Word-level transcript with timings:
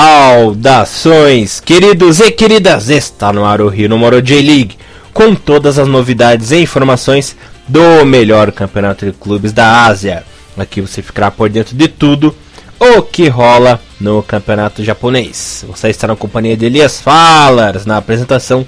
Saudações, 0.00 1.58
queridos 1.58 2.20
e 2.20 2.30
queridas! 2.30 2.88
Está 2.88 3.32
no 3.32 3.44
ar 3.44 3.60
o 3.60 3.66
Rio 3.66 3.98
Moro 3.98 4.22
J-League 4.22 4.78
com 5.12 5.34
todas 5.34 5.76
as 5.76 5.88
novidades 5.88 6.52
e 6.52 6.58
informações 6.58 7.36
do 7.66 8.06
melhor 8.06 8.52
campeonato 8.52 9.04
de 9.04 9.10
clubes 9.10 9.52
da 9.52 9.86
Ásia. 9.86 10.22
Aqui 10.56 10.80
você 10.80 11.02
ficará 11.02 11.32
por 11.32 11.48
dentro 11.48 11.74
de 11.74 11.88
tudo 11.88 12.32
o 12.78 13.02
que 13.02 13.26
rola 13.26 13.80
no 14.00 14.22
campeonato 14.22 14.84
japonês. 14.84 15.64
Você 15.66 15.88
está 15.88 16.06
na 16.06 16.14
companhia 16.14 16.56
de 16.56 16.66
Elias 16.66 17.00
Falas 17.00 17.84
na 17.84 17.96
apresentação. 17.96 18.64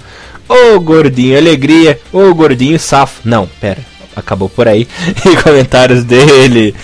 O 0.49 0.81
Gordinho 0.81 1.37
Alegria, 1.37 1.97
o 2.11 2.35
Gordinho 2.35 2.77
Safo. 2.77 3.21
Não, 3.23 3.47
pera, 3.61 3.79
acabou 4.17 4.49
por 4.49 4.67
aí. 4.67 4.85
E 5.25 5.41
comentários 5.41 6.03
dele. 6.03 6.75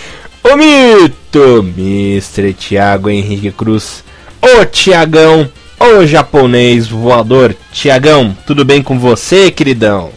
O 0.41 0.55
mito, 0.55 1.65
Mr. 1.77 2.53
Thiago 2.53 3.09
Henrique 3.09 3.51
Cruz. 3.51 4.07
O 4.49 4.65
Tiagão, 4.65 5.49
o 5.77 6.05
japonês 6.05 6.87
voador. 6.87 7.53
Tiagão, 7.73 8.35
tudo 8.45 8.63
bem 8.63 8.81
com 8.81 8.97
você, 8.97 9.51
queridão? 9.51 10.11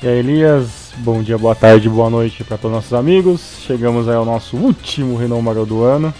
E 0.00 0.06
aí, 0.06 0.20
Elias, 0.20 0.92
bom 0.98 1.20
dia, 1.20 1.36
boa 1.36 1.56
tarde, 1.56 1.88
boa 1.88 2.08
noite 2.08 2.44
para 2.44 2.56
todos 2.56 2.76
os 2.76 2.76
nossos 2.76 2.94
amigos. 2.94 3.40
Chegamos 3.66 4.08
aí 4.08 4.14
ao 4.14 4.24
nosso 4.24 4.56
último 4.56 5.16
Renan 5.16 5.40
Marão 5.40 5.64
do 5.64 5.82
ano. 5.82 6.14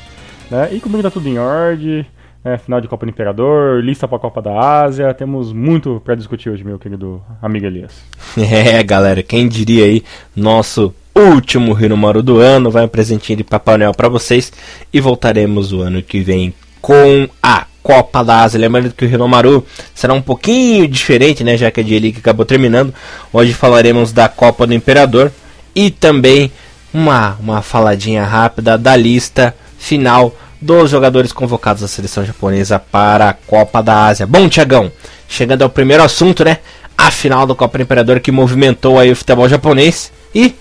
Né? 0.50 0.70
E 0.72 0.80
comigo 0.80 1.04
tá 1.04 1.10
tudo 1.10 1.28
em 1.28 1.38
ordem. 1.38 2.04
Né? 2.44 2.58
Final 2.58 2.80
de 2.80 2.88
Copa 2.88 3.06
do 3.06 3.10
Imperador, 3.10 3.80
lista 3.80 4.08
para 4.08 4.16
a 4.16 4.20
Copa 4.20 4.42
da 4.42 4.82
Ásia. 4.82 5.14
Temos 5.14 5.52
muito 5.52 6.02
para 6.04 6.16
discutir 6.16 6.50
hoje, 6.50 6.64
meu 6.64 6.80
querido 6.80 7.22
amigo 7.40 7.64
Elias. 7.64 8.02
É, 8.36 8.82
galera, 8.82 9.22
quem 9.22 9.46
diria 9.46 9.84
aí, 9.84 10.02
nosso 10.34 10.92
último 11.14 11.76
Maru 11.96 12.24
do 12.24 12.38
ano. 12.38 12.72
Vai 12.72 12.84
um 12.84 12.88
presentinho 12.88 13.36
de 13.36 13.44
Papai 13.44 13.78
Noel 13.78 13.94
para 13.94 14.08
vocês. 14.08 14.52
E 14.92 15.00
voltaremos 15.00 15.72
o 15.72 15.80
ano 15.80 16.02
que 16.02 16.20
vem 16.20 16.52
com 16.82 17.28
a 17.40 17.64
Copa 17.82 18.22
da 18.22 18.42
Ásia. 18.42 18.60
Lembrando 18.60 18.92
que 18.92 19.04
o 19.04 19.08
Rinomaru 19.08 19.64
será 19.94 20.12
um 20.12 20.20
pouquinho 20.20 20.86
diferente, 20.86 21.42
né? 21.42 21.56
Já 21.56 21.70
que 21.70 21.80
a 21.80 21.82
J-League 21.82 22.18
acabou 22.18 22.44
terminando. 22.44 22.92
Hoje 23.32 23.54
falaremos 23.54 24.12
da 24.12 24.28
Copa 24.28 24.66
do 24.66 24.74
Imperador 24.74 25.32
e 25.74 25.90
também 25.90 26.52
uma, 26.92 27.36
uma 27.40 27.62
faladinha 27.62 28.24
rápida 28.24 28.76
da 28.76 28.94
lista 28.94 29.54
final 29.78 30.36
dos 30.60 30.90
jogadores 30.90 31.32
convocados 31.32 31.82
da 31.82 31.88
seleção 31.88 32.24
japonesa 32.24 32.78
para 32.78 33.30
a 33.30 33.32
Copa 33.32 33.82
da 33.82 34.06
Ásia. 34.06 34.26
Bom, 34.26 34.48
Tiagão, 34.48 34.92
chegando 35.28 35.62
ao 35.62 35.70
primeiro 35.70 36.02
assunto, 36.02 36.44
né? 36.44 36.58
A 36.96 37.10
final 37.10 37.46
da 37.46 37.54
Copa 37.54 37.78
do 37.78 37.82
Imperador 37.82 38.20
que 38.20 38.30
movimentou 38.30 38.98
aí 38.98 39.10
o 39.10 39.16
futebol 39.16 39.48
japonês. 39.48 40.12
E 40.34 40.54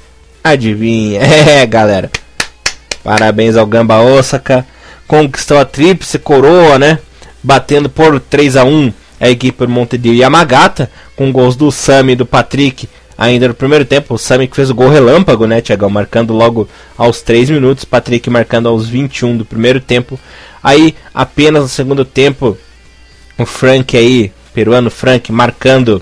adivinha, 0.44 1.22
é 1.22 1.66
galera, 1.68 2.10
parabéns 3.04 3.56
ao 3.56 3.66
Gamba 3.66 4.02
Osaka 4.02 4.66
conquistou 5.12 5.60
a 5.60 5.66
tríplice 5.66 6.18
coroa, 6.18 6.80
né? 6.80 6.98
Batendo 7.44 7.90
por 7.90 8.18
3 8.18 8.56
a 8.56 8.64
1 8.64 8.94
a 9.20 9.30
equipe 9.30 9.66
do 9.66 9.70
Montevideo 9.70 10.14
Yamagata, 10.14 10.90
com 11.18 11.34
gols 11.34 11.58
do 11.58 11.70
Sami 11.70 12.14
e 12.14 12.16
do 12.16 12.26
Patrick 12.26 12.88
ainda 13.18 13.50
no 13.50 13.54
primeiro 13.54 13.84
tempo. 13.84 14.14
O 14.14 14.18
Sami 14.18 14.48
que 14.48 14.56
fez 14.56 14.70
o 14.70 14.74
gol 14.74 14.88
relâmpago, 14.88 15.46
né, 15.46 15.60
Tiagão? 15.60 15.90
Marcando 15.90 16.34
logo 16.34 16.66
aos 16.98 17.22
3 17.22 17.50
minutos, 17.50 17.84
Patrick 17.84 18.30
marcando 18.30 18.70
aos 18.70 18.88
21 18.88 19.36
do 19.36 19.44
primeiro 19.44 19.82
tempo. 19.82 20.18
Aí, 20.64 20.96
apenas 21.14 21.64
no 21.64 21.68
segundo 21.68 22.06
tempo, 22.06 22.58
o 23.38 23.46
Frank 23.46 23.98
aí, 23.98 24.32
peruano 24.54 24.90
Frank, 24.90 25.30
marcando 25.30 26.02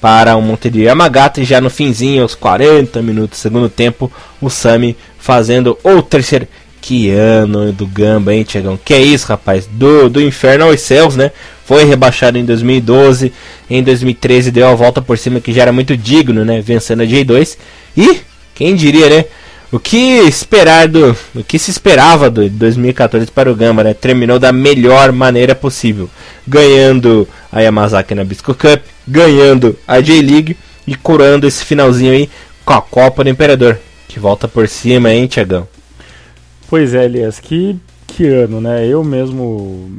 para 0.00 0.34
o 0.34 0.40
Montevideo 0.40 0.86
Yamagata. 0.86 1.42
E 1.42 1.44
já 1.44 1.60
no 1.60 1.68
finzinho, 1.68 2.22
aos 2.22 2.34
40 2.34 3.02
minutos 3.02 3.38
do 3.38 3.42
segundo 3.42 3.68
tempo, 3.68 4.10
o 4.40 4.48
Sami 4.48 4.96
fazendo 5.18 5.76
o 5.84 6.00
terceiro. 6.00 6.48
Que 6.80 7.10
ano 7.10 7.72
do 7.72 7.86
Gamba, 7.86 8.34
hein, 8.34 8.42
Tiagão? 8.42 8.78
Que 8.82 8.94
é 8.94 9.00
isso, 9.00 9.26
rapaz? 9.26 9.66
Do, 9.66 10.08
do 10.08 10.20
inferno 10.20 10.64
aos 10.64 10.80
céus, 10.80 11.16
né? 11.16 11.30
Foi 11.64 11.84
rebaixado 11.84 12.38
em 12.38 12.44
2012. 12.44 13.32
Em 13.68 13.82
2013 13.82 14.50
deu 14.50 14.66
a 14.66 14.74
volta 14.74 15.02
por 15.02 15.18
cima, 15.18 15.40
que 15.40 15.52
já 15.52 15.62
era 15.62 15.72
muito 15.72 15.96
digno, 15.96 16.44
né? 16.44 16.60
Vencendo 16.60 17.02
a 17.02 17.06
J2. 17.06 17.56
E, 17.96 18.20
quem 18.54 18.74
diria, 18.74 19.08
né? 19.08 19.24
O 19.72 19.78
que 19.78 19.96
esperar 19.96 20.88
do. 20.88 21.16
O 21.34 21.44
que 21.44 21.58
se 21.58 21.70
esperava 21.70 22.28
do 22.28 22.48
2014 22.48 23.30
para 23.30 23.52
o 23.52 23.54
Gamba, 23.54 23.84
né? 23.84 23.94
Terminou 23.94 24.38
da 24.38 24.50
melhor 24.52 25.12
maneira 25.12 25.54
possível. 25.54 26.10
Ganhando 26.46 27.28
a 27.52 27.60
Yamazaki 27.60 28.14
na 28.14 28.24
Bisco 28.24 28.52
Cup, 28.52 28.82
ganhando 29.06 29.78
a 29.86 30.00
J-League 30.00 30.56
e 30.86 30.96
curando 30.96 31.46
esse 31.46 31.64
finalzinho 31.64 32.12
aí 32.12 32.28
com 32.64 32.72
a 32.72 32.82
Copa 32.82 33.22
do 33.22 33.30
Imperador. 33.30 33.78
Que 34.08 34.18
volta 34.18 34.48
por 34.48 34.66
cima, 34.66 35.12
hein, 35.12 35.28
Tiagão? 35.28 35.68
Pois 36.70 36.94
é, 36.94 37.04
Elias, 37.04 37.40
que, 37.40 37.76
que 38.06 38.28
ano, 38.28 38.60
né? 38.60 38.86
Eu 38.86 39.02
mesmo 39.02 39.90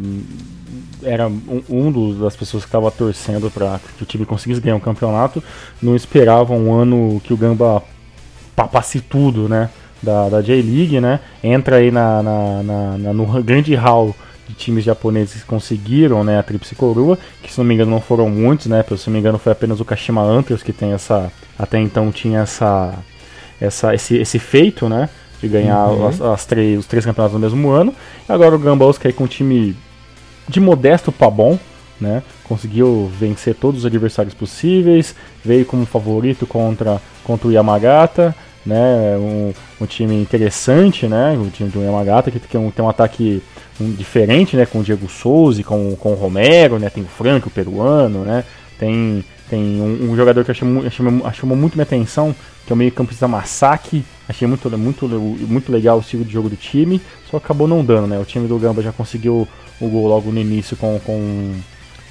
era 1.04 1.28
um, 1.28 1.62
um 1.70 1.92
dos, 1.92 2.18
das 2.20 2.34
pessoas 2.34 2.64
que 2.64 2.70
estava 2.70 2.90
torcendo 2.90 3.52
para 3.52 3.78
que 3.98 4.04
o 4.04 4.06
time 4.06 4.26
conseguisse 4.26 4.62
ganhar 4.62 4.78
um 4.78 4.80
campeonato. 4.80 5.44
Não 5.82 5.98
esperava 5.98 6.54
um 6.54 6.74
ano 6.74 7.22
que 7.26 7.34
o 7.34 7.38
Gamba 7.38 7.84
papasse 8.56 9.02
tudo, 9.02 9.50
né? 9.50 9.70
Da, 10.02 10.30
da 10.30 10.42
J-League, 10.42 11.02
né? 11.02 11.20
Entra 11.44 11.76
aí 11.76 11.92
na, 11.92 12.24
na, 12.24 12.64
na, 12.64 12.98
na, 12.98 13.14
no 13.14 13.44
grande 13.44 13.76
hall 13.76 14.16
de 14.48 14.56
times 14.56 14.86
japoneses 14.86 15.42
que 15.42 15.48
conseguiram 15.48 16.24
né, 16.24 16.40
a 16.40 16.44
Tríplice 16.44 16.74
Coroa, 16.74 17.20
que 17.44 17.52
se 17.52 17.58
não 17.58 17.66
me 17.66 17.74
engano 17.74 17.92
não 17.92 18.00
foram 18.00 18.30
muitos, 18.30 18.68
né? 18.68 18.82
Se 18.98 19.08
não 19.08 19.14
me 19.14 19.20
engano 19.20 19.38
foi 19.38 19.52
apenas 19.52 19.82
o 19.82 19.86
Kashima 19.86 20.22
Antlers 20.22 20.64
que 20.64 20.72
tem 20.72 20.94
essa. 20.94 21.30
Até 21.60 21.80
então 21.80 22.14
tinha 22.14 22.40
essa, 22.40 22.98
essa, 23.60 23.94
esse, 23.94 24.16
esse 24.16 24.40
feito, 24.40 24.88
né? 24.88 25.10
De 25.42 25.48
ganhar 25.48 25.88
uhum. 25.88 26.08
as, 26.08 26.22
as, 26.22 26.46
três, 26.46 26.80
os 26.80 26.86
três 26.86 27.06
campeonatos 27.06 27.34
no 27.34 27.40
mesmo 27.40 27.70
ano. 27.70 27.94
Agora 28.28 28.56
o 28.56 28.60
Gambos 28.60 29.00
aí 29.04 29.12
com 29.12 29.24
um 29.24 29.28
time 29.28 29.76
de 30.48 30.60
modesto 30.60 31.12
para 31.12 31.30
bom, 31.30 31.58
né? 32.00 32.24
Conseguiu 32.44 33.12
vencer 33.18 33.56
todos 33.56 33.82
os 33.82 33.86
adversários 33.86 34.34
possíveis, 34.34 35.16
veio 35.44 35.66
como 35.66 35.86
favorito 35.86 36.46
contra, 36.46 37.02
contra 37.24 37.48
o 37.48 37.52
Yamagata, 37.52 38.36
né? 38.66 39.18
Um, 39.18 39.54
um 39.80 39.86
time 39.86 40.16
interessante, 40.22 41.08
né? 41.08 41.38
O 41.40 41.50
time 41.50 41.70
do 41.70 41.82
Yamagata 41.82 42.32
que 42.32 42.40
tem 42.40 42.60
um, 42.60 42.72
tem 42.72 42.84
um 42.84 42.90
ataque 42.90 43.42
um, 43.80 43.92
diferente, 43.92 44.56
né? 44.56 44.66
Com 44.66 44.80
o 44.80 44.84
Diego 44.84 45.10
Souza, 45.10 45.64
com, 45.64 45.96
com 45.96 46.14
o 46.14 46.16
Romero, 46.16 46.78
né? 46.80 46.90
Tem 46.90 47.04
o 47.04 47.08
Franco, 47.08 47.50
o 47.50 47.52
peruano, 47.52 48.24
né? 48.24 48.44
Tem, 48.78 49.24
tem 49.50 49.60
um, 49.60 50.12
um 50.12 50.16
jogador 50.16 50.44
que 50.44 50.54
chamou, 50.54 50.90
chamou, 50.90 51.34
chamou 51.34 51.56
muito 51.58 51.76
minha 51.76 51.84
atenção, 51.84 52.36
que 52.66 52.72
é 52.72 52.74
o 52.74 52.78
meio 52.78 52.92
campista 52.92 53.28
Masaki, 53.28 54.04
Achei 54.32 54.48
muito, 54.48 54.70
muito, 54.78 55.10
muito 55.10 55.72
legal 55.74 55.98
o 55.98 56.00
estilo 56.00 56.24
de 56.24 56.32
jogo 56.32 56.48
do 56.48 56.56
time, 56.56 57.02
só 57.30 57.36
acabou 57.36 57.68
não 57.68 57.84
dando, 57.84 58.08
né? 58.08 58.18
O 58.18 58.24
time 58.24 58.48
do 58.48 58.58
Gamba 58.58 58.82
já 58.82 58.94
conseguiu 58.94 59.46
o 59.80 59.90
gol 59.90 60.08
logo 60.08 60.32
no 60.32 60.40
início 60.40 60.78
com, 60.78 60.98
com, 61.02 61.54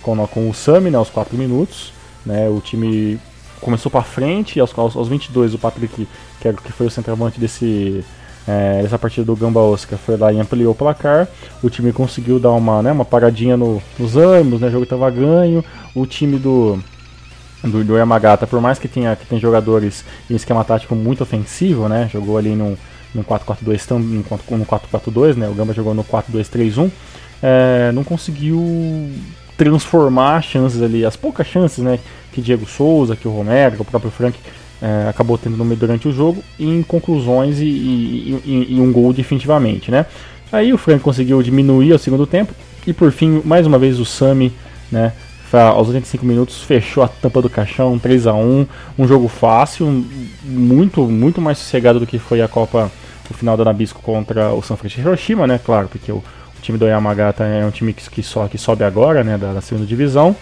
com, 0.03 0.27
com 0.27 0.51
o 0.51 0.53
Sami, 0.53 0.91
né? 0.91 0.99
Aos 0.99 1.09
4 1.09 1.35
minutos. 1.39 1.95
Né? 2.27 2.47
O 2.51 2.61
time 2.61 3.19
começou 3.59 3.91
para 3.91 4.03
frente, 4.03 4.61
aos, 4.61 4.79
aos, 4.79 4.95
aos 4.95 5.09
22 5.09 5.55
o 5.55 5.59
Patrick, 5.59 6.07
que, 6.41 6.49
era, 6.49 6.55
que 6.59 6.71
foi 6.73 6.89
o 6.89 6.91
centroavante 6.91 7.41
desse, 7.41 8.05
é, 8.47 8.83
dessa 8.83 8.99
partida 8.99 9.25
do 9.25 9.35
Gamba 9.35 9.61
Oscar, 9.61 9.99
foi 9.99 10.19
lá 10.19 10.31
e 10.31 10.39
ampliou 10.39 10.73
o 10.73 10.77
placar. 10.77 11.27
O 11.63 11.71
time 11.71 11.91
conseguiu 11.91 12.39
dar 12.39 12.51
uma, 12.51 12.83
né, 12.83 12.93
uma 12.93 13.07
paradinha 13.07 13.57
no, 13.57 13.83
nos 13.99 14.15
ânimos, 14.15 14.61
né? 14.61 14.69
O 14.69 14.73
jogo 14.73 14.85
estava 14.85 15.11
ganho. 15.11 15.65
O 15.95 16.05
time 16.05 16.39
do 16.39 16.79
do, 17.63 17.85
do 17.85 17.97
Yamagata, 17.97 18.47
por 18.47 18.61
mais 18.61 18.79
que 18.79 18.89
tenha 18.89 19.15
que 19.15 19.27
tem 19.27 19.39
jogadores 19.39 20.05
em 20.29 20.35
esquema 20.35 20.65
tático 20.65 20.95
muito 20.95 21.23
ofensivo, 21.23 21.89
né? 21.89 22.09
Jogou 22.13 22.39
ali 22.39 22.55
no, 22.55 22.77
no 23.15 23.25
4-4-2, 23.25 23.99
no 24.51 24.65
4-4-2, 24.65 25.37
né? 25.37 25.49
O 25.49 25.55
Gamba 25.55 25.73
jogou 25.73 25.95
no 25.95 26.05
4-2-3-1. 26.05 26.91
É, 27.43 27.91
não 27.93 28.05
conseguiu 28.05 29.11
transformar 29.57 30.43
chances 30.43 30.81
ali, 30.83 31.05
as 31.05 31.17
poucas 31.17 31.47
chances, 31.47 31.85
né? 31.85 31.99
Que 32.33 32.41
Diego 32.41 32.67
Souza, 32.67 33.17
que 33.17 33.29
o 33.29 33.31
Romero, 33.31 33.77
que 33.77 33.83
o 33.83 33.85
próprio 33.85 34.11
Frank 34.11 34.39
é, 34.81 35.09
acabou 35.09 35.37
tendo 35.37 35.57
no 35.57 35.65
meio 35.65 35.79
durante 35.79 36.09
o 36.09 36.13
jogo, 36.13 36.43
em 36.59 36.83
conclusões 36.83 37.59
e, 37.59 37.65
e, 37.65 38.43
e, 38.45 38.77
e 38.77 38.81
um 38.81 38.91
gol 38.91 39.13
definitivamente, 39.13 39.91
né? 39.91 40.07
Aí 40.53 40.73
o 40.73 40.79
Frank 40.79 41.01
conseguiu 41.01 41.43
diminuir 41.43 41.93
ao 41.93 41.99
segundo 41.99 42.27
tempo 42.27 42.53
e 42.87 42.93
por 42.93 43.13
fim, 43.13 43.43
mais 43.45 43.67
uma 43.67 43.79
vez 43.79 44.01
o 44.01 44.05
Sami, 44.05 44.53
né? 44.91 45.13
Aos 45.59 45.89
85 45.89 46.25
minutos 46.25 46.63
fechou 46.63 47.03
a 47.03 47.09
tampa 47.09 47.43
do 47.43 47.51
caixão, 47.51 47.99
3 47.99 48.27
a 48.27 48.35
1 48.35 48.67
um 48.99 49.09
jogo 49.09 49.29
fácil, 49.29 50.05
muito 50.45 51.03
muito 51.03 51.41
mais 51.41 51.59
sossegado 51.59 51.99
do 51.99 52.07
que 52.07 52.19
foi 52.19 52.41
a 52.41 52.49
Copa, 52.49 52.91
o 53.31 53.35
final 53.35 53.57
da 53.57 53.65
Nabisco 53.65 54.01
contra 54.03 54.53
o 54.53 54.63
São 54.63 54.77
Francisco 54.77 55.07
Hiroshima, 55.07 55.47
né? 55.47 55.61
Claro, 55.65 55.89
porque 55.89 56.11
o, 56.11 56.17
o, 56.17 56.61
time 56.63 56.79
do 56.79 56.87
Yamagata 56.87 57.45
é 57.45 57.65
um 57.65 57.71
time 57.71 57.93
que, 57.93 58.09
que, 58.11 58.59
sobe 58.59 58.85
agora, 58.85 59.25
né? 59.25 59.39
Da, 59.39 59.53
da 59.53 59.61
segunda 59.61 59.87
divisão. 59.87 60.35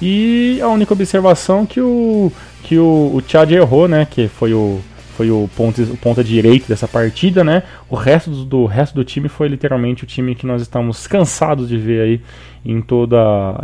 E 0.00 0.58
a 0.60 0.68
única 0.68 0.92
observação 0.92 1.64
que 1.64 1.80
o 1.80 2.32
que 2.62 2.78
o, 2.78 3.12
o 3.14 3.22
Chad 3.26 3.50
errou, 3.52 3.86
né? 3.88 4.06
Que 4.10 4.28
foi 4.28 4.52
o 4.52 4.80
foi 5.16 5.30
o 5.30 5.48
ponta, 5.56 5.82
o 5.82 5.96
ponta 5.96 6.22
direito 6.22 6.68
dessa 6.68 6.88
partida, 6.88 7.44
né? 7.44 7.62
O 7.88 7.94
resto 7.94 8.30
do, 8.30 8.44
do, 8.44 8.64
resto 8.66 8.94
do 8.94 9.04
time 9.04 9.28
foi 9.28 9.48
literalmente 9.48 10.04
o 10.04 10.06
time 10.06 10.34
que 10.34 10.46
nós 10.46 10.60
estamos 10.60 11.06
cansados 11.06 11.68
de 11.68 11.76
ver 11.76 12.00
aí 12.00 12.20
em 12.64 12.80
toda 12.80 13.16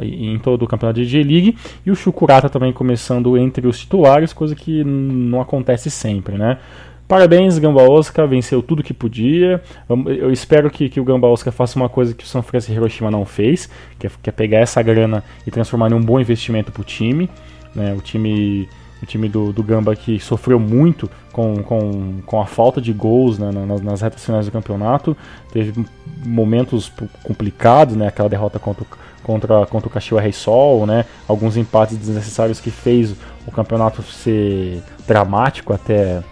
em 0.02 0.38
todo 0.38 0.62
o 0.62 0.66
campeonato 0.66 1.00
de 1.00 1.06
G-League 1.06 1.56
e 1.84 1.90
o 1.90 1.96
Chukurata 1.96 2.48
também 2.48 2.72
começando 2.72 3.36
entre 3.36 3.66
os 3.66 3.78
titulares, 3.78 4.32
coisa 4.32 4.54
que 4.54 4.84
não 4.84 5.40
acontece 5.40 5.90
sempre, 5.90 6.36
né? 6.36 6.58
Parabéns, 7.10 7.58
Gamba 7.58 7.82
Osaka, 7.82 8.24
venceu 8.24 8.62
tudo 8.62 8.84
que 8.84 8.94
podia. 8.94 9.60
Eu 9.88 10.30
espero 10.30 10.70
que, 10.70 10.88
que 10.88 11.00
o 11.00 11.04
Gamba 11.04 11.26
Osaka 11.26 11.50
faça 11.50 11.76
uma 11.76 11.88
coisa 11.88 12.14
que 12.14 12.22
o 12.22 12.26
São 12.26 12.40
Francisco 12.40 12.72
Hiroshima 12.72 13.10
não 13.10 13.24
fez, 13.24 13.68
que 13.98 14.06
é, 14.06 14.10
que 14.22 14.30
é 14.30 14.32
pegar 14.32 14.60
essa 14.60 14.80
grana 14.80 15.24
e 15.44 15.50
transformar 15.50 15.90
em 15.90 15.94
um 15.94 16.00
bom 16.00 16.20
investimento 16.20 16.70
para 16.70 16.82
o 16.82 16.84
time. 16.84 17.28
Né? 17.74 17.92
O 17.98 18.00
time 18.00 18.68
o 19.02 19.06
time 19.06 19.28
do, 19.28 19.52
do 19.52 19.62
Gamba 19.62 19.94
que 19.96 20.20
sofreu 20.20 20.60
muito 20.60 21.08
com, 21.32 21.62
com, 21.62 22.20
com 22.24 22.40
a 22.40 22.46
falta 22.46 22.80
de 22.80 22.92
gols 22.92 23.38
né, 23.38 23.50
nas, 23.50 23.80
nas 23.80 24.00
retas 24.00 24.24
finais 24.24 24.46
do 24.46 24.52
campeonato. 24.52 25.16
Teve 25.52 25.84
momentos 26.24 26.92
complicados, 27.22 27.96
né, 27.96 28.08
aquela 28.08 28.28
derrota 28.28 28.58
contra, 28.58 28.84
contra, 29.22 29.66
contra 29.66 29.88
o 29.88 29.90
Caxiwa 29.90 30.20
Rei 30.20 30.32
Sol, 30.32 30.86
né, 30.86 31.04
alguns 31.26 31.56
empates 31.56 31.96
desnecessários 31.96 32.60
que 32.60 32.70
fez 32.70 33.14
o 33.46 33.50
campeonato 33.50 34.02
ser 34.02 34.82
dramático 35.06 35.72
até, 35.72 36.22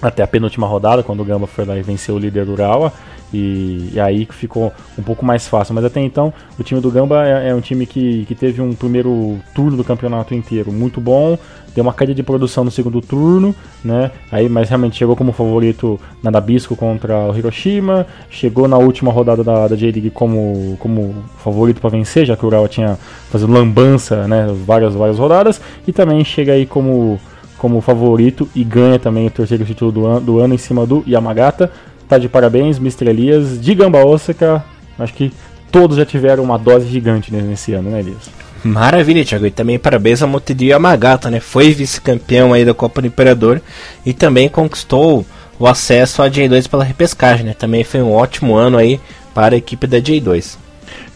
até 0.00 0.22
a 0.22 0.26
penúltima 0.26 0.66
rodada, 0.66 1.02
quando 1.02 1.20
o 1.20 1.24
Gamba 1.24 1.46
foi 1.46 1.64
lá 1.64 1.76
e 1.76 1.82
venceu 1.82 2.14
o 2.14 2.18
líder 2.18 2.48
Urawa. 2.48 2.92
E, 3.32 3.90
e, 3.94 4.00
aí 4.00 4.26
ficou 4.30 4.72
um 4.98 5.02
pouco 5.02 5.24
mais 5.24 5.46
fácil. 5.46 5.74
Mas 5.74 5.84
até 5.84 6.00
então, 6.00 6.32
o 6.58 6.62
time 6.62 6.80
do 6.80 6.90
Gamba 6.90 7.26
é, 7.26 7.48
é, 7.48 7.54
um 7.54 7.60
time 7.60 7.86
que, 7.86 8.24
que 8.26 8.34
teve 8.34 8.60
um 8.60 8.74
primeiro 8.74 9.38
turno 9.54 9.76
do 9.76 9.84
campeonato 9.84 10.34
inteiro 10.34 10.72
muito 10.72 11.00
bom, 11.00 11.38
deu 11.74 11.82
uma 11.82 11.94
queda 11.94 12.14
de 12.14 12.22
produção 12.22 12.64
no 12.64 12.70
segundo 12.70 13.00
turno, 13.00 13.54
né? 13.84 14.10
Aí, 14.30 14.48
mas 14.48 14.68
realmente 14.68 14.96
chegou 14.96 15.14
como 15.14 15.32
favorito 15.32 15.98
na 16.22 16.30
Nabisco 16.30 16.74
contra 16.74 17.30
o 17.30 17.36
Hiroshima, 17.36 18.06
chegou 18.28 18.66
na 18.66 18.76
última 18.76 19.12
rodada 19.12 19.44
da, 19.44 19.68
da 19.68 19.76
J-League 19.76 20.10
como, 20.10 20.76
como 20.80 21.14
favorito 21.38 21.80
para 21.80 21.90
vencer, 21.90 22.26
já 22.26 22.36
que 22.36 22.44
o 22.44 22.48
Urawa 22.48 22.68
tinha 22.68 22.98
fazendo 23.30 23.52
lambança, 23.52 24.26
né? 24.26 24.48
Várias, 24.66 24.94
várias 24.94 25.18
rodadas, 25.18 25.60
e 25.86 25.92
também 25.92 26.24
chega 26.24 26.52
aí 26.52 26.66
como 26.66 27.20
como 27.60 27.78
favorito 27.82 28.48
e 28.54 28.64
ganha 28.64 28.98
também 28.98 29.26
o 29.26 29.30
terceiro 29.30 29.66
título 29.66 29.92
do, 29.92 30.20
do 30.20 30.38
ano 30.38 30.54
em 30.54 30.58
cima 30.58 30.86
do 30.86 31.04
Yamagata. 31.06 31.70
Tá 32.10 32.18
de 32.18 32.28
parabéns, 32.28 32.78
Mr. 32.78 33.08
Elias. 33.08 33.60
De 33.60 33.72
Gamba 33.72 34.04
Osaka, 34.04 34.64
acho 34.98 35.14
que 35.14 35.32
todos 35.70 35.96
já 35.96 36.04
tiveram 36.04 36.42
uma 36.42 36.58
dose 36.58 36.88
gigante 36.88 37.32
nesse 37.32 37.72
ano, 37.72 37.88
né, 37.88 38.00
Elias? 38.00 38.28
Maravilha, 38.64 39.24
Thiago. 39.24 39.46
E 39.46 39.50
também 39.52 39.78
parabéns 39.78 40.20
ao 40.20 40.28
Motegi 40.28 40.70
Yamagata, 40.70 41.30
né? 41.30 41.38
Foi 41.38 41.72
vice-campeão 41.72 42.52
aí 42.52 42.64
da 42.64 42.74
Copa 42.74 43.00
do 43.00 43.06
Imperador 43.06 43.62
e 44.04 44.12
também 44.12 44.48
conquistou 44.48 45.24
o 45.56 45.68
acesso 45.68 46.20
à 46.20 46.28
J2 46.28 46.68
pela 46.68 46.82
repescagem, 46.82 47.46
né? 47.46 47.54
Também 47.54 47.84
foi 47.84 48.02
um 48.02 48.12
ótimo 48.12 48.56
ano 48.56 48.76
aí 48.76 49.00
para 49.32 49.54
a 49.54 49.58
equipe 49.58 49.86
da 49.86 49.98
J2. 49.98 50.56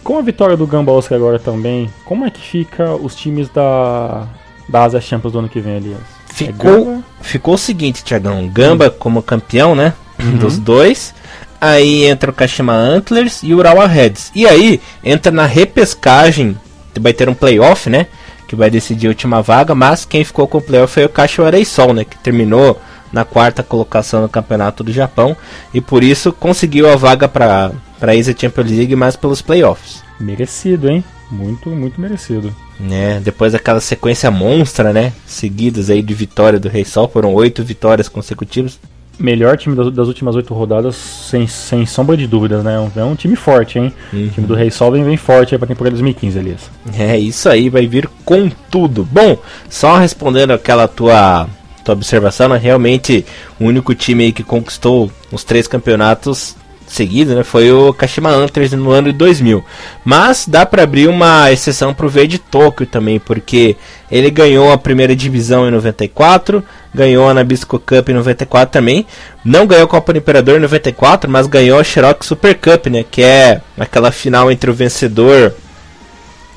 Com 0.05 0.17
a 0.17 0.23
vitória 0.23 0.56
do 0.56 0.64
Gamba 0.64 0.93
Osaka 0.93 1.17
agora 1.17 1.40
também, 1.40 1.90
como 2.05 2.25
é 2.25 2.31
que 2.31 2.40
fica 2.40 2.94
os 2.94 3.17
times 3.17 3.49
da, 3.49 4.29
da 4.69 4.85
Asia 4.85 5.00
Champions 5.00 5.32
do 5.32 5.40
ano 5.40 5.49
que 5.49 5.58
vem, 5.58 5.79
Elias? 5.79 5.99
Ficou, 6.29 6.93
é 6.93 6.99
ficou 7.20 7.55
o 7.55 7.58
seguinte, 7.58 8.05
Tiagão. 8.05 8.47
Gamba 8.47 8.87
hum. 8.87 8.94
como 8.97 9.20
campeão, 9.20 9.75
né? 9.75 9.93
Uhum. 10.19 10.38
Dos 10.38 10.58
dois. 10.58 11.14
Aí 11.61 12.05
entra 12.05 12.31
o 12.31 12.34
Kashima 12.34 12.75
Antlers 12.75 13.43
e 13.43 13.55
o 13.55 13.58
Urawa 13.58 13.87
Reds. 13.87 14.31
E 14.34 14.46
aí 14.46 14.81
entra 15.02 15.32
na 15.32 15.46
repescagem 15.46 16.56
vai 17.00 17.12
ter 17.12 17.28
um 17.28 17.34
playoff, 17.34 17.88
né? 17.88 18.06
Que 18.46 18.56
vai 18.56 18.70
decidir 18.70 19.06
a 19.06 19.11
última 19.11 19.43
vaga, 19.43 19.75
mas 19.75 20.05
quem 20.05 20.25
ficou 20.25 20.46
com 20.46 20.58
o 20.58 20.62
playoff 20.62 20.94
foi 20.94 21.05
o 21.05 21.08
Kashiwarei 21.08 21.64
Sol, 21.64 21.93
né? 21.93 22.05
Que 22.05 22.16
terminou 22.19 22.81
na 23.12 23.25
quarta 23.25 23.62
colocação 23.62 24.22
no 24.22 24.28
campeonato 24.28 24.82
do 24.82 24.93
Japão 24.93 25.37
e 25.72 25.81
por 25.81 26.02
isso 26.02 26.32
conseguiu 26.32 26.90
a 26.90 26.96
vaga 26.96 27.28
para 27.28 27.70
a 28.00 28.11
Asia 28.11 28.34
Champions 28.37 28.70
League, 28.70 28.96
mas 28.96 29.16
pelos 29.16 29.40
playoffs. 29.40 30.02
Merecido, 30.19 30.90
hein? 30.90 31.05
Muito, 31.31 31.70
muito 31.70 32.00
merecido. 32.00 32.55
É, 32.90 33.20
depois 33.20 33.52
daquela 33.52 33.81
sequência 33.81 34.31
monstra, 34.31 34.93
né? 34.93 35.12
Seguidas 35.26 35.90
aí 35.90 36.02
de 36.02 36.12
vitória 36.12 36.58
do 36.58 36.69
Rei 36.69 36.84
Sol, 36.84 37.08
foram 37.08 37.32
oito 37.34 37.62
vitórias 37.62 38.08
consecutivas 38.08 38.78
melhor 39.19 39.56
time 39.56 39.76
das, 39.76 39.93
das 39.93 40.08
últimas 40.08 40.34
oito 40.34 40.52
rodadas, 40.55 40.96
sem, 40.96 41.46
sem 41.46 41.87
sombra 41.87 42.16
de 42.16 42.26
dúvidas, 42.26 42.64
né? 42.64 42.90
É 42.96 43.05
um 43.05 43.14
time 43.14 43.37
forte, 43.37 43.78
hein? 43.78 43.93
Uhum. 44.12 44.26
O 44.26 44.28
time 44.31 44.46
do 44.46 44.55
Rei 44.55 44.70
Sol 44.70 44.93
vem, 44.93 45.05
vem 45.05 45.16
forte 45.16 45.55
aí 45.55 45.58
pra 45.58 45.69
temporada 45.69 45.93
2015, 45.93 46.38
Elias. 46.38 46.70
É, 46.99 47.19
isso 47.19 47.49
aí, 47.49 47.69
vai 47.69 47.87
vir 47.87 48.08
com 48.25 48.50
tudo. 48.70 49.05
Bom, 49.11 49.38
só 49.69 49.96
respondendo 49.96 50.52
aquela 50.52 50.88
tua, 50.88 51.49
tua 51.84 51.94
observação, 51.94 52.49
né? 52.49 52.58
realmente 52.58 53.25
o 53.61 53.64
único 53.64 53.94
time 53.94 54.25
aí 54.25 54.32
que 54.32 54.43
conquistou 54.43 55.11
os 55.31 55.44
três 55.44 55.66
campeonatos 55.69 56.56
seguido, 56.94 57.35
né, 57.35 57.43
foi 57.43 57.70
o 57.73 57.93
Kashima 57.93 58.31
Antlers 58.31 58.73
no 58.73 58.91
ano 58.91 59.12
de 59.12 59.19
2000. 59.19 59.64
Mas 60.05 60.46
dá 60.46 60.64
para 60.64 60.82
abrir 60.82 61.08
uma 61.08 61.50
exceção 61.52 61.93
pro 61.93 62.08
Verde 62.08 62.38
Tóquio 62.38 62.87
também, 62.87 63.19
porque 63.19 63.76
ele 64.11 64.31
ganhou 64.31 64.73
a 64.73 64.79
primeira 64.79 65.14
divisão 65.14 65.67
em 65.67 65.70
94, 65.70 66.62
ganhou 66.94 67.29
a 67.29 67.35
Nabisco 67.35 67.79
Cup 67.79 68.08
em 68.08 68.14
94 68.14 68.73
também, 68.73 69.06
não 69.44 69.67
ganhou 69.67 69.85
a 69.85 69.88
Copa 69.88 70.12
do 70.12 70.19
Imperador 70.19 70.56
em 70.56 70.62
94, 70.62 71.31
mas 71.31 71.46
ganhou 71.46 71.79
a 71.79 71.85
Cherokee 71.85 72.26
Super 72.26 72.55
Cup, 72.55 72.87
né, 72.87 73.05
que 73.08 73.23
é 73.23 73.61
aquela 73.79 74.11
final 74.11 74.50
entre 74.50 74.70
o 74.70 74.75
vencedor 74.75 75.55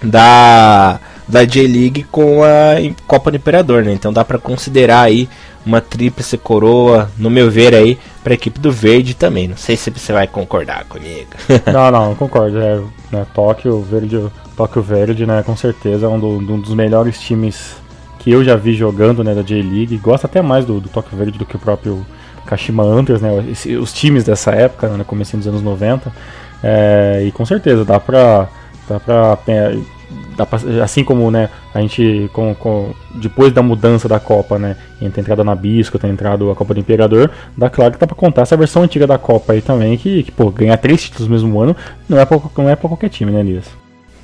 da 0.03 0.99
da 1.27 1.43
J-League 1.43 2.05
com 2.09 2.41
a 2.41 2.75
Copa 3.05 3.29
do 3.29 3.37
Imperador, 3.37 3.83
né? 3.83 3.91
Então 3.91 4.13
dá 4.13 4.23
para 4.23 4.37
considerar 4.37 5.01
aí 5.01 5.27
uma 5.65 5.81
tríplice 5.81 6.37
coroa, 6.37 7.11
no 7.17 7.29
meu 7.29 7.51
ver 7.51 7.75
aí, 7.75 7.99
para 8.27 8.33
a 8.33 8.35
equipe 8.35 8.59
do 8.59 8.69
Verde 8.69 9.13
também. 9.13 9.47
Não 9.47 9.55
sei 9.55 9.77
se 9.77 9.89
você 9.89 10.11
vai 10.11 10.27
concordar 10.27 10.83
comigo. 10.83 11.29
não, 11.71 11.89
não, 11.89 12.13
concordo. 12.13 12.59
É, 12.59 12.81
né, 13.09 13.25
Tóquio 13.33 13.81
Verde, 13.81 14.21
Tóquio 14.57 14.81
Verde, 14.81 15.25
né, 15.25 15.41
com 15.43 15.55
certeza 15.55 16.07
é 16.07 16.09
um, 16.09 16.19
do, 16.19 16.27
um, 16.27 16.59
dos 16.59 16.73
melhores 16.73 17.21
times 17.21 17.77
que 18.19 18.29
eu 18.29 18.43
já 18.43 18.57
vi 18.57 18.73
jogando, 18.73 19.23
né, 19.23 19.33
da 19.33 19.41
J-League. 19.41 19.95
Gosto 19.99 20.25
até 20.25 20.41
mais 20.41 20.65
do, 20.65 20.81
do 20.81 20.89
Tóquio 20.89 21.17
Verde 21.17 21.39
do 21.39 21.45
que 21.45 21.55
o 21.55 21.59
próprio 21.59 22.05
Kashima 22.45 22.83
Antlers, 22.83 23.21
né, 23.21 23.45
esse, 23.49 23.77
os 23.77 23.93
times 23.93 24.25
dessa 24.25 24.51
época, 24.51 24.89
né, 24.89 25.05
começando 25.07 25.39
dos 25.39 25.47
anos 25.47 25.61
90. 25.61 26.11
É, 26.61 27.23
e 27.25 27.31
com 27.31 27.45
certeza 27.45 27.85
dá 27.85 27.97
pra, 27.97 28.49
dá 28.89 28.99
pra 28.99 29.37
assim 30.83 31.03
como 31.03 31.29
né, 31.31 31.49
a 31.73 31.81
gente 31.81 32.29
com, 32.33 32.53
com, 32.55 32.93
depois 33.15 33.51
da 33.51 33.61
mudança 33.61 34.07
da 34.07 34.19
Copa, 34.19 34.57
né, 34.59 34.75
entre 35.01 35.19
a 35.19 35.21
entrada 35.21 35.43
na 35.43 35.55
Bisco, 35.55 35.97
ter 35.97 36.07
entrado 36.07 36.49
a 36.51 36.55
Copa 36.55 36.73
do 36.73 36.79
Imperador, 36.79 37.31
dá 37.55 37.69
claro 37.69 37.93
que 37.93 37.99
dá 37.99 38.07
para 38.07 38.15
contar 38.15 38.43
essa 38.43 38.55
versão 38.55 38.83
antiga 38.83 39.07
da 39.07 39.17
Copa 39.17 39.53
aí 39.53 39.61
também, 39.61 39.97
que, 39.97 40.23
que 40.23 40.31
pô, 40.31 40.49
ganhar 40.49 40.77
três 40.77 41.03
títulos 41.03 41.27
no 41.27 41.33
mesmo 41.33 41.59
ano 41.59 41.75
não 42.07 42.19
é 42.19 42.27
não 42.57 42.69
é 42.69 42.75
pra 42.75 42.89
qualquer 42.89 43.09
time, 43.09 43.31
né, 43.31 43.39
Elias? 43.39 43.65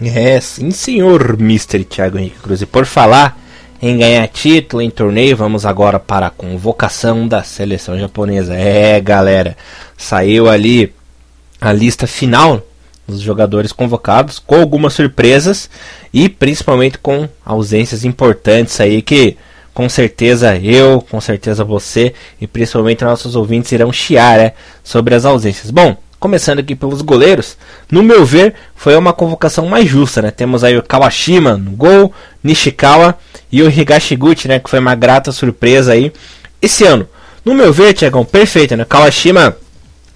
É, 0.01 0.39
sim 0.39 0.71
senhor, 0.71 1.35
Mr. 1.39 1.83
Thiago 1.83 2.17
Henrique 2.17 2.39
Cruz. 2.39 2.61
E 2.61 2.65
por 2.65 2.85
falar 2.85 3.37
em 3.81 3.97
ganhar 3.97 4.27
título 4.27 4.81
em 4.81 4.89
torneio, 4.89 5.35
vamos 5.35 5.65
agora 5.65 5.99
para 5.99 6.27
a 6.27 6.31
convocação 6.31 7.27
da 7.27 7.43
seleção 7.43 7.97
japonesa. 7.99 8.53
É, 8.55 8.99
galera, 8.99 9.57
saiu 9.97 10.49
ali 10.49 10.93
a 11.59 11.71
lista 11.71 12.07
final 12.07 12.61
dos 13.07 13.21
jogadores 13.21 13.71
convocados, 13.71 14.39
com 14.39 14.55
algumas 14.55 14.93
surpresas 14.93 15.69
e 16.13 16.29
principalmente 16.29 16.97
com 16.97 17.27
ausências 17.45 18.05
importantes 18.05 18.79
aí 18.79 19.01
que 19.01 19.37
com 19.73 19.89
certeza 19.89 20.55
eu, 20.57 21.03
com 21.09 21.19
certeza 21.19 21.63
você 21.63 22.13
e 22.39 22.47
principalmente 22.47 23.03
nossos 23.03 23.35
ouvintes 23.35 23.71
irão 23.71 23.91
chiar 23.91 24.37
né, 24.37 24.53
sobre 24.83 25.15
as 25.15 25.25
ausências. 25.25 25.71
Bom, 25.71 25.97
começando 26.19 26.59
aqui 26.59 26.75
pelos 26.75 27.01
goleiros, 27.01 27.57
no 27.91 28.03
meu 28.03 28.23
ver 28.23 28.53
foi 28.75 28.95
uma 28.95 29.11
convocação 29.11 29.65
mais 29.65 29.89
justa, 29.89 30.21
né? 30.21 30.31
Temos 30.31 30.63
aí 30.63 30.77
o 30.77 30.83
Kawashima 30.83 31.57
no 31.57 31.71
gol, 31.71 32.13
Nishikawa 32.43 33.17
e 33.51 33.61
o 33.61 33.69
Higashiguchi, 33.69 34.47
né, 34.47 34.59
que 34.59 34.69
foi 34.69 34.79
uma 34.79 34.95
grata 34.95 35.31
surpresa 35.31 35.93
aí 35.93 36.13
esse 36.61 36.85
ano. 36.85 37.07
No 37.43 37.53
meu 37.53 37.73
ver, 37.73 37.93
Tiagão, 37.93 38.23
perfeito, 38.23 38.77
né? 38.77 38.85
Kawashima 38.85 39.57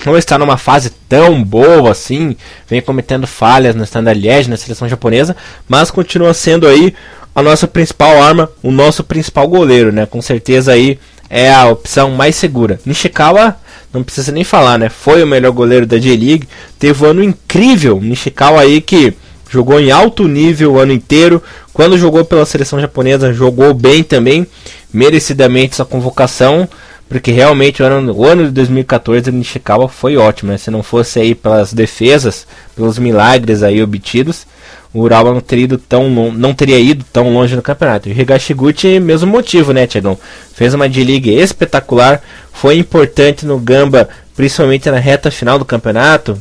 não 0.06 0.18
está 0.18 0.38
numa 0.38 0.58
fase 0.58 0.92
tão 1.10 1.44
boa 1.44 1.92
assim, 1.92 2.36
vem 2.68 2.82
cometendo 2.82 3.26
falhas 3.26 3.76
no 3.76 3.84
Standard 3.84 4.20
Liège, 4.20 4.50
na 4.50 4.58
seleção 4.58 4.88
japonesa, 4.88 5.36
mas 5.68 5.90
continua 5.90 6.34
sendo 6.34 6.68
aí 6.68 6.94
a 7.34 7.42
nossa 7.42 7.68
principal 7.68 8.22
arma, 8.22 8.50
o 8.64 8.72
nosso 8.72 9.04
principal 9.04 9.48
goleiro, 9.48 9.92
né? 9.92 10.06
Com 10.06 10.22
certeza 10.22 10.72
aí 10.72 11.00
é 11.30 11.52
a 11.54 11.68
opção 11.68 12.12
mais 12.12 12.36
segura. 12.36 12.80
Nishikawa, 12.86 13.56
não 13.94 14.04
precisa 14.04 14.32
nem 14.32 14.44
falar, 14.44 14.78
né? 14.78 14.90
Foi 14.90 15.24
o 15.24 15.28
melhor 15.28 15.52
goleiro 15.52 15.86
da 15.86 15.98
J-League, 15.98 16.48
teve 16.80 17.04
um 17.04 17.10
ano 17.10 17.24
incrível, 17.24 18.00
Nishikawa 18.02 18.62
aí 18.62 18.82
que 18.82 19.14
jogou 19.50 19.80
em 19.80 19.92
alto 19.92 20.28
nível 20.28 20.74
o 20.74 20.80
ano 20.80 20.92
inteiro. 20.92 21.42
Quando 21.74 21.98
jogou 21.98 22.26
pela 22.26 22.46
seleção 22.46 22.80
japonesa, 22.80 23.34
jogou 23.34 23.74
bem 23.74 24.04
também, 24.04 24.48
merecidamente 24.94 25.74
essa 25.74 25.86
convocação. 25.86 26.68
Porque 27.10 27.32
realmente 27.32 27.82
o 27.82 27.86
ano, 27.86 28.14
o 28.14 28.26
ano 28.26 28.46
de 28.46 28.52
2014 28.52 29.32
de 29.32 29.32
Nishikawa 29.32 29.88
foi 29.88 30.18
ótimo, 30.18 30.52
né? 30.52 30.58
Se 30.58 30.70
não 30.70 30.84
fosse 30.84 31.20
aí 31.20 31.34
pelas 31.34 31.72
defesas, 31.72 32.46
pelos 32.76 33.00
milagres 33.00 33.64
aí 33.64 33.82
obtidos, 33.82 34.46
o 34.94 35.02
Urawa 35.02 35.34
não 35.34 35.40
teria 35.40 35.66
ido 35.66 35.78
tão, 35.78 36.10
não 36.10 36.54
teria 36.54 36.80
ido 36.80 37.06
tão 37.12 37.32
longe 37.34 37.56
no 37.56 37.62
campeonato. 37.62 38.10
E 38.10 38.12
o 38.12 38.20
Higashiguchi, 38.20 39.00
mesmo 39.00 39.32
motivo, 39.32 39.72
né, 39.72 39.88
Tiagão? 39.88 40.18
Fez 40.54 40.74
uma 40.74 40.90
D-League 40.90 41.30
espetacular, 41.30 42.22
foi 42.52 42.78
importante 42.78 43.46
no 43.46 43.58
Gamba, 43.58 44.10
principalmente 44.36 44.90
na 44.90 44.98
reta 44.98 45.32
final 45.32 45.58
do 45.58 45.66
campeonato. 45.66 46.38